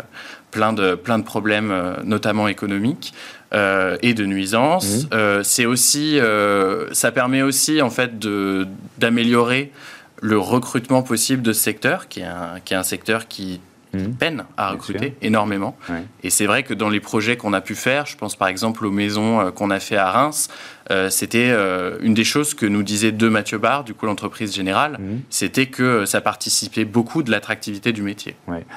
plein 0.52 0.72
de, 0.72 0.94
plein 0.94 1.18
de 1.18 1.24
problèmes, 1.24 1.96
notamment 2.04 2.46
économiques. 2.46 3.12
et 3.52 4.14
de 4.14 4.24
nuisances. 4.24 5.08
Mhm. 5.10 5.42
c'est 5.42 5.66
aussi, 5.66 6.20
ça 6.92 7.10
permet 7.10 7.42
aussi 7.42 7.82
en 7.82 7.90
fait 7.90 8.12
d'améliorer 8.98 9.72
le 10.20 10.38
recrutement 10.38 11.02
possible 11.02 11.42
de 11.42 11.52
ce 11.52 11.60
secteur, 11.60 12.08
qui 12.08 12.20
est 12.20 12.24
un, 12.24 12.60
qui 12.64 12.74
est 12.74 12.76
un 12.76 12.82
secteur 12.82 13.28
qui 13.28 13.60
Mmh. 13.96 14.14
peine 14.14 14.44
à 14.56 14.70
recruter 14.70 15.14
énormément. 15.22 15.76
Et 16.22 16.30
c'est 16.30 16.46
vrai 16.46 16.62
que 16.62 16.74
dans 16.74 16.88
les 16.88 17.00
projets 17.00 17.36
qu'on 17.36 17.52
a 17.52 17.60
pu 17.60 17.74
faire, 17.74 18.06
je 18.06 18.16
pense 18.16 18.36
par 18.36 18.48
exemple 18.48 18.84
aux 18.84 18.90
maisons 18.90 19.40
euh, 19.40 19.50
qu'on 19.50 19.70
a 19.70 19.80
fait 19.80 19.96
à 19.96 20.10
Reims, 20.10 20.48
euh, 20.90 21.10
c'était 21.10 21.50
euh, 21.50 21.96
une 22.00 22.14
des 22.14 22.24
choses 22.24 22.54
que 22.54 22.66
nous 22.66 22.82
disait 22.82 23.12
de 23.12 23.28
Mathieu 23.28 23.58
Barre, 23.58 23.84
du 23.84 23.94
coup 23.94 24.06
l'entreprise 24.06 24.54
générale, 24.54 24.92
mmh. 24.92 25.04
c'était 25.30 25.66
que 25.66 26.04
ça 26.04 26.20
participait 26.20 26.84
beaucoup 26.84 27.22
de 27.22 27.30
l'attractivité 27.30 27.92
du 27.92 28.02
métier. 28.02 28.36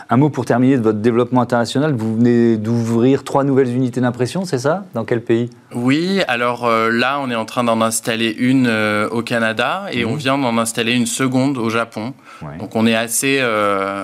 Un 0.09 0.17
mot 0.17 0.29
pour 0.29 0.45
terminer 0.45 0.77
de 0.77 0.81
votre 0.81 0.99
développement 0.99 1.41
international, 1.41 1.93
vous 1.93 2.15
venez 2.15 2.57
d'ouvrir 2.57 3.23
trois 3.23 3.43
nouvelles 3.43 3.73
unités 3.73 4.01
d'impression, 4.01 4.45
c'est 4.45 4.59
ça? 4.59 4.85
Dans 4.93 5.05
quel 5.05 5.21
pays? 5.21 5.49
Oui, 5.73 6.21
alors 6.27 6.67
là 6.67 7.19
on 7.21 7.29
est 7.29 7.35
en 7.35 7.45
train 7.45 7.63
d'en 7.63 7.81
installer 7.81 8.35
une 8.37 8.69
au 9.11 9.21
Canada 9.21 9.85
et 9.91 10.03
mmh. 10.03 10.09
on 10.09 10.15
vient 10.15 10.37
d'en 10.37 10.57
installer 10.57 10.93
une 10.93 11.05
seconde 11.05 11.57
au 11.57 11.69
Japon. 11.69 12.13
Donc 12.59 12.75
on 12.75 12.87
est 12.87 12.95
assez, 12.95 13.43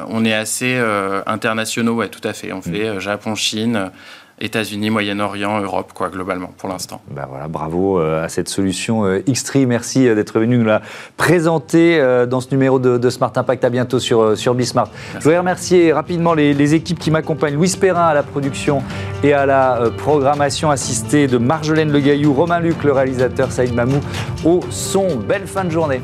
on 0.09 0.25
est 0.25 0.33
assez 0.33 0.75
euh, 0.75 1.21
internationaux, 1.25 1.95
ouais, 1.95 2.09
tout 2.09 2.25
à 2.27 2.33
fait. 2.33 2.51
On 2.51 2.61
fait 2.61 2.87
euh, 2.87 2.99
Japon, 2.99 3.35
Chine. 3.35 3.91
États-Unis, 4.39 4.89
Moyen-Orient, 4.89 5.61
Europe, 5.61 5.91
quoi, 5.93 6.09
globalement, 6.09 6.51
pour 6.57 6.69
l'instant. 6.69 7.01
Ben 7.09 7.25
voilà, 7.29 7.47
bravo 7.47 7.99
euh, 7.99 8.23
à 8.23 8.29
cette 8.29 8.49
solution 8.49 9.03
Xtree. 9.27 9.65
Merci 9.65 10.13
d'être 10.13 10.39
venu 10.39 10.57
nous 10.57 10.65
la 10.65 10.81
présenter 11.17 11.99
dans 12.29 12.41
ce 12.41 12.51
numéro 12.51 12.79
de, 12.79 13.09
Smart 13.09 13.31
Impact. 13.35 13.63
À 13.63 13.69
bientôt 13.69 13.99
sur, 13.99 14.37
sur 14.37 14.53
Bismart. 14.53 14.89
Je 15.15 15.19
voudrais 15.19 15.37
remercier 15.37 15.93
rapidement 15.93 16.33
les, 16.33 16.73
équipes 16.73 16.99
qui 16.99 17.11
m'accompagnent. 17.11 17.55
Louis 17.55 17.73
Perrin 17.79 18.07
à 18.07 18.13
la 18.13 18.23
production 18.23 18.81
et 19.23 19.33
à 19.33 19.45
la 19.45 19.89
programmation 19.97 20.69
assistée 20.69 21.27
de 21.27 21.37
Marjolaine 21.37 21.91
Le 21.91 21.99
Gaillou, 21.99 22.33
Romain 22.33 22.59
Luc, 22.59 22.83
le 22.83 22.91
réalisateur, 22.91 23.51
Saïd 23.51 23.73
Mamou 23.73 23.99
au 24.43 24.59
son. 24.69 25.15
Belle 25.15 25.47
fin 25.47 25.63
de 25.63 25.71
journée. 25.71 26.01